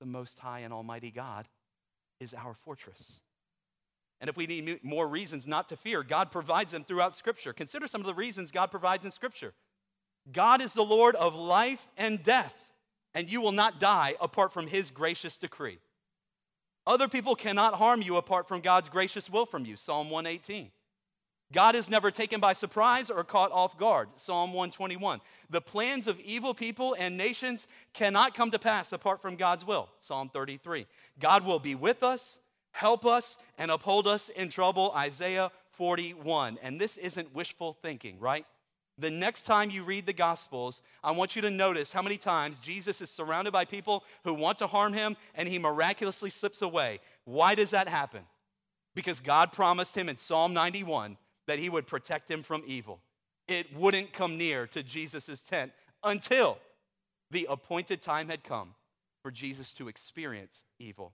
the 0.00 0.06
Most 0.06 0.38
High 0.38 0.60
and 0.60 0.72
Almighty 0.72 1.10
God 1.10 1.48
is 2.20 2.34
our 2.34 2.54
fortress. 2.54 3.20
And 4.20 4.28
if 4.28 4.36
we 4.36 4.46
need 4.46 4.84
more 4.84 5.08
reasons 5.08 5.48
not 5.48 5.68
to 5.70 5.76
fear, 5.76 6.02
God 6.02 6.30
provides 6.30 6.72
them 6.72 6.84
throughout 6.84 7.14
Scripture. 7.14 7.52
Consider 7.52 7.88
some 7.88 8.00
of 8.00 8.06
the 8.06 8.14
reasons 8.14 8.50
God 8.50 8.70
provides 8.70 9.04
in 9.04 9.10
Scripture. 9.10 9.52
God 10.30 10.62
is 10.62 10.72
the 10.72 10.82
Lord 10.82 11.16
of 11.16 11.34
life 11.34 11.88
and 11.96 12.22
death, 12.22 12.54
and 13.14 13.30
you 13.30 13.40
will 13.40 13.52
not 13.52 13.80
die 13.80 14.14
apart 14.20 14.52
from 14.52 14.66
His 14.66 14.90
gracious 14.90 15.38
decree. 15.38 15.78
Other 16.86 17.08
people 17.08 17.36
cannot 17.36 17.74
harm 17.74 18.02
you 18.02 18.16
apart 18.16 18.48
from 18.48 18.60
God's 18.60 18.88
gracious 18.88 19.30
will 19.30 19.46
from 19.46 19.64
you. 19.64 19.76
Psalm 19.76 20.10
118. 20.10 20.70
God 21.52 21.76
is 21.76 21.90
never 21.90 22.10
taken 22.10 22.40
by 22.40 22.54
surprise 22.54 23.10
or 23.10 23.22
caught 23.22 23.52
off 23.52 23.78
guard. 23.78 24.08
Psalm 24.16 24.52
121. 24.54 25.20
The 25.50 25.60
plans 25.60 26.06
of 26.06 26.18
evil 26.20 26.54
people 26.54 26.96
and 26.98 27.16
nations 27.16 27.66
cannot 27.92 28.34
come 28.34 28.50
to 28.50 28.58
pass 28.58 28.92
apart 28.92 29.20
from 29.20 29.36
God's 29.36 29.64
will. 29.64 29.88
Psalm 30.00 30.30
33. 30.30 30.86
God 31.20 31.44
will 31.44 31.58
be 31.58 31.74
with 31.74 32.02
us. 32.02 32.38
help 32.74 33.04
us 33.04 33.36
and 33.58 33.70
uphold 33.70 34.06
us 34.06 34.30
in 34.30 34.48
trouble. 34.48 34.92
Isaiah 34.96 35.52
41. 35.72 36.58
And 36.62 36.80
this 36.80 36.96
isn't 36.96 37.34
wishful 37.34 37.74
thinking, 37.82 38.18
right? 38.18 38.46
The 39.02 39.10
next 39.10 39.44
time 39.44 39.68
you 39.68 39.82
read 39.82 40.06
the 40.06 40.12
Gospels, 40.12 40.80
I 41.02 41.10
want 41.10 41.34
you 41.34 41.42
to 41.42 41.50
notice 41.50 41.90
how 41.90 42.02
many 42.02 42.16
times 42.16 42.60
Jesus 42.60 43.00
is 43.00 43.10
surrounded 43.10 43.50
by 43.52 43.64
people 43.64 44.04
who 44.22 44.32
want 44.32 44.58
to 44.58 44.68
harm 44.68 44.92
him 44.92 45.16
and 45.34 45.48
he 45.48 45.58
miraculously 45.58 46.30
slips 46.30 46.62
away. 46.62 47.00
Why 47.24 47.56
does 47.56 47.70
that 47.70 47.88
happen? 47.88 48.20
Because 48.94 49.18
God 49.18 49.50
promised 49.50 49.96
him 49.96 50.08
in 50.08 50.16
Psalm 50.16 50.54
91 50.54 51.16
that 51.48 51.58
he 51.58 51.68
would 51.68 51.88
protect 51.88 52.30
him 52.30 52.44
from 52.44 52.62
evil. 52.64 53.00
It 53.48 53.74
wouldn't 53.76 54.12
come 54.12 54.38
near 54.38 54.68
to 54.68 54.84
Jesus' 54.84 55.42
tent 55.42 55.72
until 56.04 56.58
the 57.32 57.48
appointed 57.50 58.02
time 58.02 58.28
had 58.28 58.44
come 58.44 58.72
for 59.20 59.32
Jesus 59.32 59.72
to 59.72 59.88
experience 59.88 60.64
evil. 60.78 61.12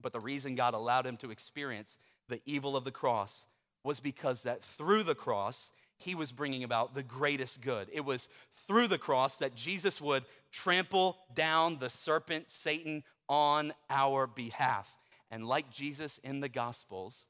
But 0.00 0.12
the 0.12 0.18
reason 0.18 0.56
God 0.56 0.74
allowed 0.74 1.06
him 1.06 1.16
to 1.18 1.30
experience 1.30 1.98
the 2.28 2.40
evil 2.46 2.76
of 2.76 2.82
the 2.82 2.90
cross 2.90 3.46
was 3.84 4.00
because 4.00 4.42
that 4.42 4.64
through 4.64 5.04
the 5.04 5.14
cross, 5.14 5.70
he 6.02 6.14
was 6.14 6.32
bringing 6.32 6.64
about 6.64 6.94
the 6.94 7.02
greatest 7.02 7.60
good. 7.60 7.88
It 7.92 8.04
was 8.04 8.28
through 8.66 8.88
the 8.88 8.98
cross 8.98 9.38
that 9.38 9.54
Jesus 9.54 10.00
would 10.00 10.24
trample 10.50 11.16
down 11.34 11.78
the 11.78 11.90
serpent, 11.90 12.50
Satan, 12.50 13.02
on 13.28 13.72
our 13.88 14.26
behalf. 14.26 14.88
And 15.30 15.46
like 15.46 15.70
Jesus 15.70 16.20
in 16.22 16.40
the 16.40 16.48
Gospels, 16.48 17.26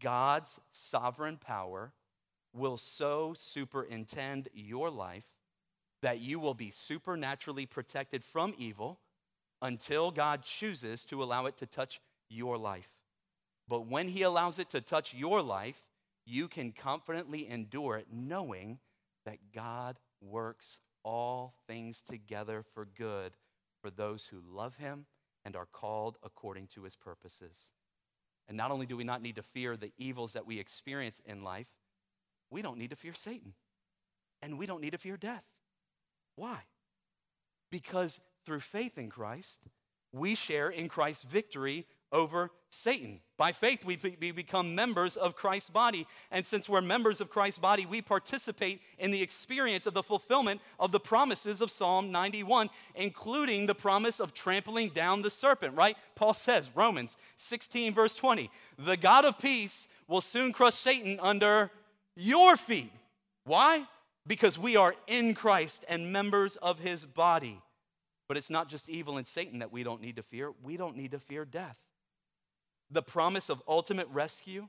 God's 0.00 0.58
sovereign 0.72 1.36
power 1.36 1.92
will 2.52 2.76
so 2.76 3.34
superintend 3.36 4.48
your 4.52 4.90
life 4.90 5.26
that 6.02 6.20
you 6.20 6.40
will 6.40 6.54
be 6.54 6.70
supernaturally 6.70 7.66
protected 7.66 8.24
from 8.24 8.54
evil 8.58 8.98
until 9.62 10.10
God 10.10 10.42
chooses 10.42 11.04
to 11.04 11.22
allow 11.22 11.46
it 11.46 11.56
to 11.58 11.66
touch 11.66 12.00
your 12.28 12.56
life. 12.56 12.88
But 13.68 13.86
when 13.86 14.08
He 14.08 14.22
allows 14.22 14.58
it 14.58 14.70
to 14.70 14.80
touch 14.80 15.14
your 15.14 15.42
life, 15.42 15.80
you 16.24 16.48
can 16.48 16.72
confidently 16.72 17.48
endure 17.48 17.96
it 17.96 18.06
knowing 18.12 18.78
that 19.24 19.38
God 19.54 19.98
works 20.20 20.78
all 21.02 21.54
things 21.66 22.02
together 22.02 22.64
for 22.74 22.86
good 22.96 23.36
for 23.80 23.90
those 23.90 24.26
who 24.26 24.40
love 24.46 24.74
Him 24.76 25.06
and 25.44 25.56
are 25.56 25.66
called 25.66 26.16
according 26.22 26.68
to 26.74 26.82
His 26.82 26.96
purposes. 26.96 27.56
And 28.48 28.56
not 28.56 28.70
only 28.70 28.86
do 28.86 28.96
we 28.96 29.04
not 29.04 29.22
need 29.22 29.36
to 29.36 29.42
fear 29.42 29.76
the 29.76 29.92
evils 29.96 30.32
that 30.32 30.46
we 30.46 30.58
experience 30.58 31.20
in 31.24 31.42
life, 31.42 31.68
we 32.50 32.62
don't 32.62 32.78
need 32.78 32.90
to 32.90 32.96
fear 32.96 33.14
Satan. 33.14 33.54
And 34.42 34.58
we 34.58 34.66
don't 34.66 34.80
need 34.80 34.90
to 34.90 34.98
fear 34.98 35.16
death. 35.16 35.44
Why? 36.36 36.58
Because 37.70 38.18
through 38.44 38.60
faith 38.60 38.98
in 38.98 39.08
Christ, 39.08 39.60
we 40.12 40.34
share 40.34 40.70
in 40.70 40.88
Christ's 40.88 41.24
victory 41.24 41.86
over 42.12 42.50
Satan. 42.68 43.20
By 43.36 43.52
faith, 43.52 43.84
we, 43.84 43.96
become 43.96 44.74
members 44.74 45.16
of 45.16 45.34
Christ's 45.34 45.70
body. 45.70 46.06
And 46.30 46.44
since 46.44 46.68
we're 46.68 46.80
members 46.80 47.20
of 47.20 47.30
Christ's 47.30 47.58
body, 47.58 47.86
we 47.86 48.02
participate 48.02 48.80
in 48.98 49.10
the 49.10 49.22
experience 49.22 49.86
of 49.86 49.94
the 49.94 50.02
fulfillment 50.02 50.60
of 50.78 50.92
the 50.92 51.00
promises 51.00 51.60
of 51.60 51.70
Psalm 51.70 52.12
91, 52.12 52.68
including 52.94 53.66
the 53.66 53.74
promise 53.74 54.20
of 54.20 54.34
trampling 54.34 54.90
down 54.90 55.22
the 55.22 55.30
serpent, 55.30 55.76
right? 55.76 55.96
Paul 56.14 56.34
says, 56.34 56.68
Romans 56.74 57.16
16, 57.38 57.94
verse 57.94 58.14
20, 58.14 58.50
the 58.78 58.96
God 58.96 59.24
of 59.24 59.38
peace 59.38 59.88
will 60.06 60.20
soon 60.20 60.52
crush 60.52 60.74
Satan 60.74 61.18
under 61.20 61.70
your 62.16 62.56
feet. 62.56 62.92
Why? 63.44 63.84
Because 64.26 64.58
we 64.58 64.76
are 64.76 64.94
in 65.06 65.34
Christ 65.34 65.84
and 65.88 66.12
members 66.12 66.56
of 66.56 66.78
his 66.78 67.06
body. 67.06 67.60
But 68.28 68.36
it's 68.36 68.50
not 68.50 68.68
just 68.68 68.88
evil 68.88 69.16
and 69.16 69.26
Satan 69.26 69.58
that 69.60 69.72
we 69.72 69.82
don't 69.82 70.00
need 70.00 70.16
to 70.16 70.22
fear, 70.22 70.52
we 70.62 70.76
don't 70.76 70.96
need 70.96 71.12
to 71.12 71.18
fear 71.18 71.44
death. 71.44 71.76
The 72.90 73.02
promise 73.02 73.48
of 73.48 73.62
ultimate 73.68 74.08
rescue, 74.08 74.68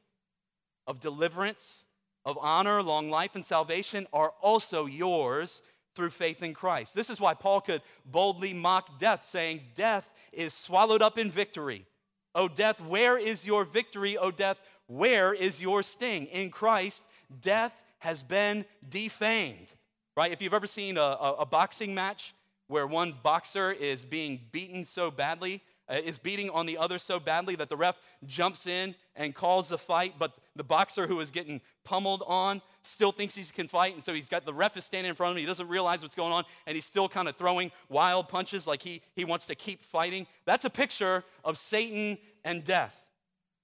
of 0.88 1.00
deliverance, 1.00 1.86
of 2.26 2.38
honor, 2.40 2.84
long 2.84 3.10
life, 3.10 3.36
and 3.36 3.46
salvation 3.46 4.08
are 4.14 4.34
also 4.42 4.86
yours 4.86 5.62
through 5.96 6.12
faith 6.12 6.44
in 6.44 6.54
Christ. 6.54 6.94
This 6.96 7.10
is 7.10 7.20
why 7.20 7.34
Paul 7.34 7.62
could 7.62 7.82
boldly 8.06 8.54
mock 8.54 9.00
death, 9.00 9.24
saying, 9.26 9.62
Death 9.76 10.10
is 10.32 10.54
swallowed 10.54 11.02
up 11.02 11.18
in 11.18 11.32
victory. 11.32 11.86
O 12.34 12.48
death, 12.48 12.80
where 12.80 13.18
is 13.18 13.46
your 13.46 13.66
victory? 13.66 14.18
O 14.18 14.32
death, 14.32 14.58
where 14.88 15.34
is 15.34 15.60
your 15.60 15.84
sting? 15.84 16.28
In 16.28 16.50
Christ, 16.50 17.04
death 17.42 17.74
has 18.00 18.24
been 18.24 18.66
defamed. 18.88 19.68
Right? 20.16 20.32
If 20.32 20.42
you've 20.42 20.54
ever 20.54 20.68
seen 20.68 20.98
a, 20.98 21.02
a, 21.02 21.36
a 21.40 21.46
boxing 21.46 21.94
match 21.94 22.34
where 22.68 22.88
one 22.88 23.14
boxer 23.22 23.72
is 23.72 24.06
being 24.06 24.40
beaten 24.52 24.84
so 24.84 25.12
badly, 25.12 25.62
Uh, 25.92 25.96
is 26.06 26.18
beating 26.18 26.50
on 26.52 26.66
the 26.66 26.78
other 26.78 26.98
so 26.98 27.20
badly 27.20 27.54
that 27.54 27.68
the 27.68 27.76
ref 27.76 28.00
jumps 28.26 28.66
in 28.66 28.96
and 29.18 29.36
calls 29.36 29.68
the 29.68 29.78
fight, 29.78 30.14
but 30.18 30.32
the 30.56 30.64
boxer 30.64 31.06
who 31.06 31.20
is 31.20 31.32
getting 31.32 31.60
pummeled 31.84 32.24
on 32.28 32.62
still 32.82 33.12
thinks 33.12 33.36
he 33.36 33.44
can 33.44 33.68
fight, 33.68 33.94
and 33.94 34.02
so 34.02 34.14
he's 34.14 34.30
got 34.30 34.46
the 34.46 34.54
ref 34.54 34.78
is 34.78 34.86
standing 34.86 35.10
in 35.10 35.16
front 35.16 35.32
of 35.32 35.38
him. 35.38 35.42
He 35.42 35.46
doesn't 35.46 35.68
realize 35.68 36.02
what's 36.02 36.16
going 36.16 36.32
on, 36.32 36.46
and 36.66 36.76
he's 36.76 36.86
still 36.86 37.10
kind 37.10 37.28
of 37.28 37.36
throwing 37.36 37.72
wild 37.90 38.30
punches 38.30 38.66
like 38.66 38.82
he, 38.82 39.02
he 39.16 39.26
wants 39.26 39.48
to 39.48 39.56
keep 39.56 39.84
fighting. 39.84 40.28
That's 40.46 40.64
a 40.64 40.70
picture 40.70 41.26
of 41.44 41.58
Satan 41.58 42.18
and 42.46 42.64
death. 42.64 42.96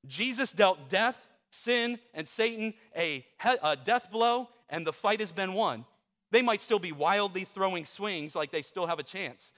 Jesus 0.05 0.51
dealt 0.51 0.89
death 0.89 1.17
sin 1.49 1.97
and 2.13 2.27
Satan 2.27 2.73
a, 2.97 3.25
a 3.63 3.77
death 3.77 4.11
blow, 4.11 4.49
and 4.69 4.85
the 4.85 4.91
fight 4.91 5.21
has 5.21 5.31
been 5.31 5.53
won. 5.53 5.85
They 6.31 6.41
might 6.41 6.59
still 6.59 6.79
be 6.79 6.91
wildly 6.91 7.45
throwing 7.45 7.85
swings 7.85 8.35
like 8.35 8.51
they 8.51 8.63
still 8.63 8.85
have 8.85 8.99
a 8.99 9.03
chance, 9.03 9.53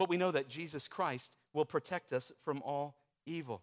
but 0.00 0.08
we 0.08 0.16
know 0.16 0.32
that 0.32 0.48
Jesus 0.48 0.88
Christ 0.88 1.36
will 1.52 1.64
protect 1.64 2.12
us 2.12 2.32
from 2.44 2.62
all 2.62 2.96
evil. 3.26 3.62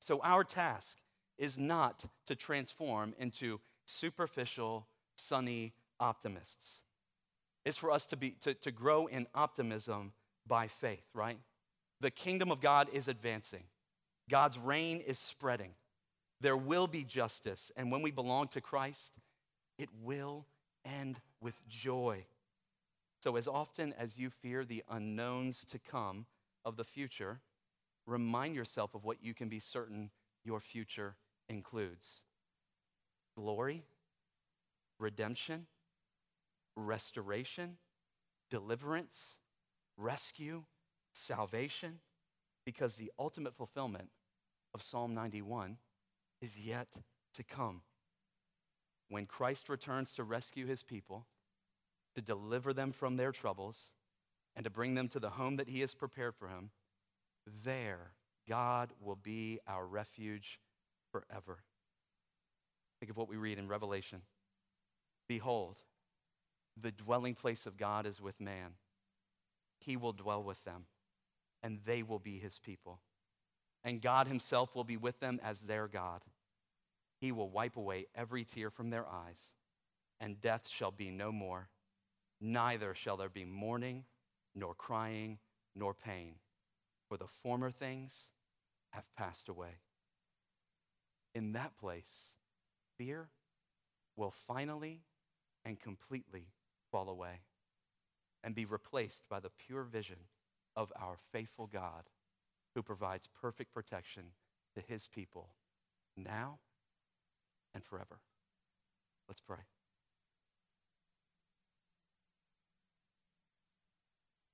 So 0.00 0.20
our 0.22 0.44
task 0.44 0.98
is 1.38 1.58
not 1.58 2.04
to 2.26 2.36
transform 2.36 3.14
into 3.18 3.60
superficial, 3.86 4.86
sunny 5.16 5.74
optimists. 6.00 6.80
It's 7.64 7.78
for 7.78 7.90
us 7.90 8.06
to, 8.06 8.16
be, 8.16 8.30
to, 8.42 8.54
to 8.54 8.70
grow 8.70 9.06
in 9.06 9.26
optimism 9.34 10.12
by 10.46 10.68
faith, 10.68 11.04
right? 11.14 11.38
The 12.00 12.10
kingdom 12.10 12.50
of 12.50 12.60
God 12.60 12.88
is 12.92 13.08
advancing. 13.08 13.64
God's 14.28 14.58
reign 14.58 15.00
is 15.00 15.18
spreading. 15.18 15.70
There 16.40 16.56
will 16.56 16.86
be 16.86 17.04
justice. 17.04 17.72
And 17.76 17.90
when 17.90 18.02
we 18.02 18.10
belong 18.10 18.48
to 18.48 18.60
Christ, 18.60 19.12
it 19.78 19.88
will 20.02 20.44
end 20.84 21.20
with 21.40 21.54
joy. 21.68 22.24
So, 23.22 23.36
as 23.36 23.48
often 23.48 23.94
as 23.98 24.18
you 24.18 24.28
fear 24.28 24.64
the 24.64 24.84
unknowns 24.90 25.64
to 25.70 25.78
come 25.78 26.26
of 26.64 26.76
the 26.76 26.84
future, 26.84 27.40
remind 28.06 28.54
yourself 28.54 28.94
of 28.94 29.04
what 29.04 29.22
you 29.22 29.34
can 29.34 29.48
be 29.48 29.60
certain 29.60 30.10
your 30.44 30.60
future 30.60 31.16
includes 31.48 32.20
glory, 33.36 33.82
redemption, 34.98 35.66
restoration, 36.76 37.76
deliverance, 38.50 39.36
rescue, 39.96 40.62
salvation, 41.12 41.98
because 42.64 42.96
the 42.96 43.10
ultimate 43.18 43.54
fulfillment 43.54 44.08
of 44.74 44.82
Psalm 44.82 45.14
91 45.14 45.76
is 46.40 46.58
yet 46.58 46.88
to 47.34 47.42
come. 47.42 47.82
When 49.08 49.26
Christ 49.26 49.68
returns 49.68 50.12
to 50.12 50.24
rescue 50.24 50.66
his 50.66 50.82
people, 50.82 51.26
to 52.14 52.22
deliver 52.22 52.72
them 52.72 52.92
from 52.92 53.16
their 53.16 53.32
troubles, 53.32 53.92
and 54.56 54.64
to 54.64 54.70
bring 54.70 54.94
them 54.94 55.08
to 55.08 55.20
the 55.20 55.30
home 55.30 55.56
that 55.56 55.68
he 55.68 55.80
has 55.80 55.94
prepared 55.94 56.34
for 56.36 56.48
him, 56.48 56.70
there 57.64 58.12
God 58.48 58.90
will 59.00 59.16
be 59.16 59.58
our 59.66 59.86
refuge 59.86 60.60
forever. 61.10 61.58
Think 63.00 63.10
of 63.10 63.16
what 63.16 63.28
we 63.28 63.36
read 63.36 63.58
in 63.58 63.68
Revelation. 63.68 64.22
Behold, 65.28 65.76
the 66.80 66.90
dwelling 66.90 67.34
place 67.34 67.66
of 67.66 67.76
God 67.76 68.06
is 68.06 68.20
with 68.20 68.40
man. 68.40 68.72
He 69.78 69.96
will 69.96 70.12
dwell 70.12 70.42
with 70.42 70.62
them, 70.64 70.86
and 71.62 71.78
they 71.84 72.02
will 72.02 72.18
be 72.18 72.38
his 72.38 72.58
people. 72.58 73.00
And 73.82 74.00
God 74.00 74.26
himself 74.26 74.74
will 74.74 74.84
be 74.84 74.96
with 74.96 75.20
them 75.20 75.40
as 75.42 75.60
their 75.60 75.88
God. 75.88 76.22
He 77.20 77.32
will 77.32 77.48
wipe 77.48 77.76
away 77.76 78.06
every 78.14 78.44
tear 78.44 78.70
from 78.70 78.90
their 78.90 79.06
eyes, 79.06 79.40
and 80.20 80.40
death 80.40 80.68
shall 80.68 80.90
be 80.90 81.10
no 81.10 81.30
more. 81.30 81.68
Neither 82.40 82.94
shall 82.94 83.16
there 83.16 83.28
be 83.28 83.44
mourning, 83.44 84.04
nor 84.54 84.74
crying, 84.74 85.38
nor 85.74 85.94
pain, 85.94 86.34
for 87.08 87.16
the 87.16 87.26
former 87.42 87.70
things 87.70 88.30
have 88.90 89.04
passed 89.16 89.48
away. 89.48 89.80
In 91.34 91.52
that 91.52 91.76
place, 91.76 92.34
fear 92.96 93.28
will 94.16 94.32
finally 94.46 95.00
and 95.64 95.80
completely 95.80 96.46
fall 96.90 97.08
away 97.08 97.40
and 98.44 98.54
be 98.54 98.64
replaced 98.64 99.22
by 99.28 99.40
the 99.40 99.50
pure 99.66 99.82
vision 99.82 100.18
of 100.76 100.92
our 101.00 101.16
faithful 101.32 101.66
God 101.66 102.04
who 102.74 102.82
provides 102.82 103.28
perfect 103.40 103.72
protection 103.72 104.24
to 104.74 104.82
his 104.86 105.08
people 105.08 105.48
now 106.16 106.58
and 107.74 107.84
forever. 107.84 108.20
Let's 109.28 109.40
pray. 109.40 109.73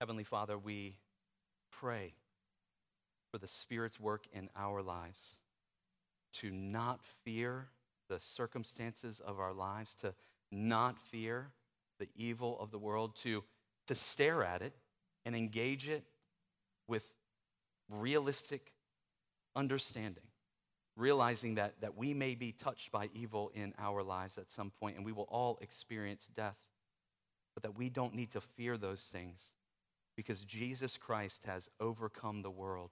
Heavenly 0.01 0.25
Father, 0.25 0.57
we 0.57 0.97
pray 1.71 2.15
for 3.31 3.37
the 3.37 3.47
Spirit's 3.47 4.01
work 4.01 4.25
in 4.33 4.49
our 4.57 4.81
lives, 4.81 5.37
to 6.33 6.51
not 6.51 7.01
fear 7.23 7.69
the 8.09 8.19
circumstances 8.19 9.21
of 9.21 9.39
our 9.39 9.53
lives, 9.53 9.95
to 9.97 10.15
not 10.51 10.99
fear 10.99 11.51
the 11.99 12.09
evil 12.17 12.59
of 12.61 12.71
the 12.71 12.79
world, 12.79 13.15
to, 13.25 13.45
to 13.89 13.95
stare 13.95 14.43
at 14.43 14.63
it 14.63 14.73
and 15.27 15.37
engage 15.37 15.87
it 15.87 16.03
with 16.89 17.13
realistic 17.91 18.73
understanding, 19.55 20.25
realizing 20.97 21.57
that, 21.57 21.75
that 21.83 21.95
we 21.95 22.15
may 22.15 22.35
be 22.35 22.53
touched 22.53 22.91
by 22.91 23.11
evil 23.13 23.53
in 23.55 23.75
our 23.79 24.03
lives 24.03 24.39
at 24.39 24.51
some 24.51 24.73
point 24.81 24.97
and 24.97 25.05
we 25.05 25.13
will 25.13 25.29
all 25.31 25.59
experience 25.61 26.31
death, 26.35 26.57
but 27.55 27.63
that 27.63 27.77
we 27.77 27.91
don't 27.91 28.15
need 28.15 28.31
to 28.31 28.41
fear 28.41 28.79
those 28.79 29.03
things 29.13 29.51
because 30.21 30.45
Jesus 30.45 30.99
Christ 30.99 31.45
has 31.47 31.71
overcome 31.81 32.43
the 32.43 32.51
world 32.51 32.91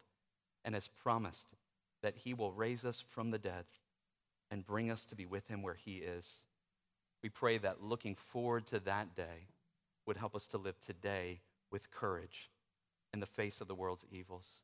and 0.65 0.75
has 0.75 0.89
promised 1.03 1.47
that 2.03 2.17
he 2.17 2.33
will 2.33 2.55
raise 2.55 2.87
us 2.87 3.05
from 3.11 3.31
the 3.31 3.39
dead 3.39 3.67
and 4.51 4.65
bring 4.65 4.91
us 4.91 5.05
to 5.05 5.15
be 5.15 5.27
with 5.27 5.47
him 5.47 5.63
where 5.63 5.75
he 5.75 5.97
is. 5.97 6.27
We 7.23 7.29
pray 7.29 7.59
that 7.59 7.83
looking 7.83 8.15
forward 8.15 8.67
to 8.69 8.81
that 8.81 9.15
day 9.15 9.49
would 10.07 10.17
help 10.17 10.35
us 10.35 10.47
to 10.47 10.57
live 10.57 10.81
today 10.87 11.43
with 11.71 11.91
courage 11.91 12.49
in 13.13 13.21
the 13.21 13.27
face 13.27 13.61
of 13.61 13.69
the 13.69 13.75
world's 13.75 14.07
evils. 14.11 14.63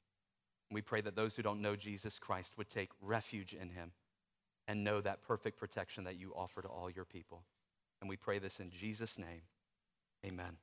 We 0.71 0.81
pray 0.81 1.03
that 1.03 1.17
those 1.17 1.37
who 1.37 1.43
don't 1.43 1.61
know 1.61 1.77
Jesus 1.77 2.19
Christ 2.19 2.57
would 2.57 2.71
take 2.71 2.93
refuge 3.03 3.53
in 3.53 3.69
him 3.69 3.93
and 4.67 4.85
know 4.85 5.03
that 5.03 5.21
perfect 5.21 5.59
protection 5.59 6.05
that 6.05 6.19
you 6.19 6.33
offer 6.35 6.63
to 6.63 6.69
all 6.69 6.89
your 6.89 7.05
people. 7.05 7.45
And 8.01 8.09
we 8.09 8.17
pray 8.17 8.39
this 8.39 8.59
in 8.59 8.71
Jesus' 8.71 9.19
name. 9.19 9.43
Amen. 10.25 10.57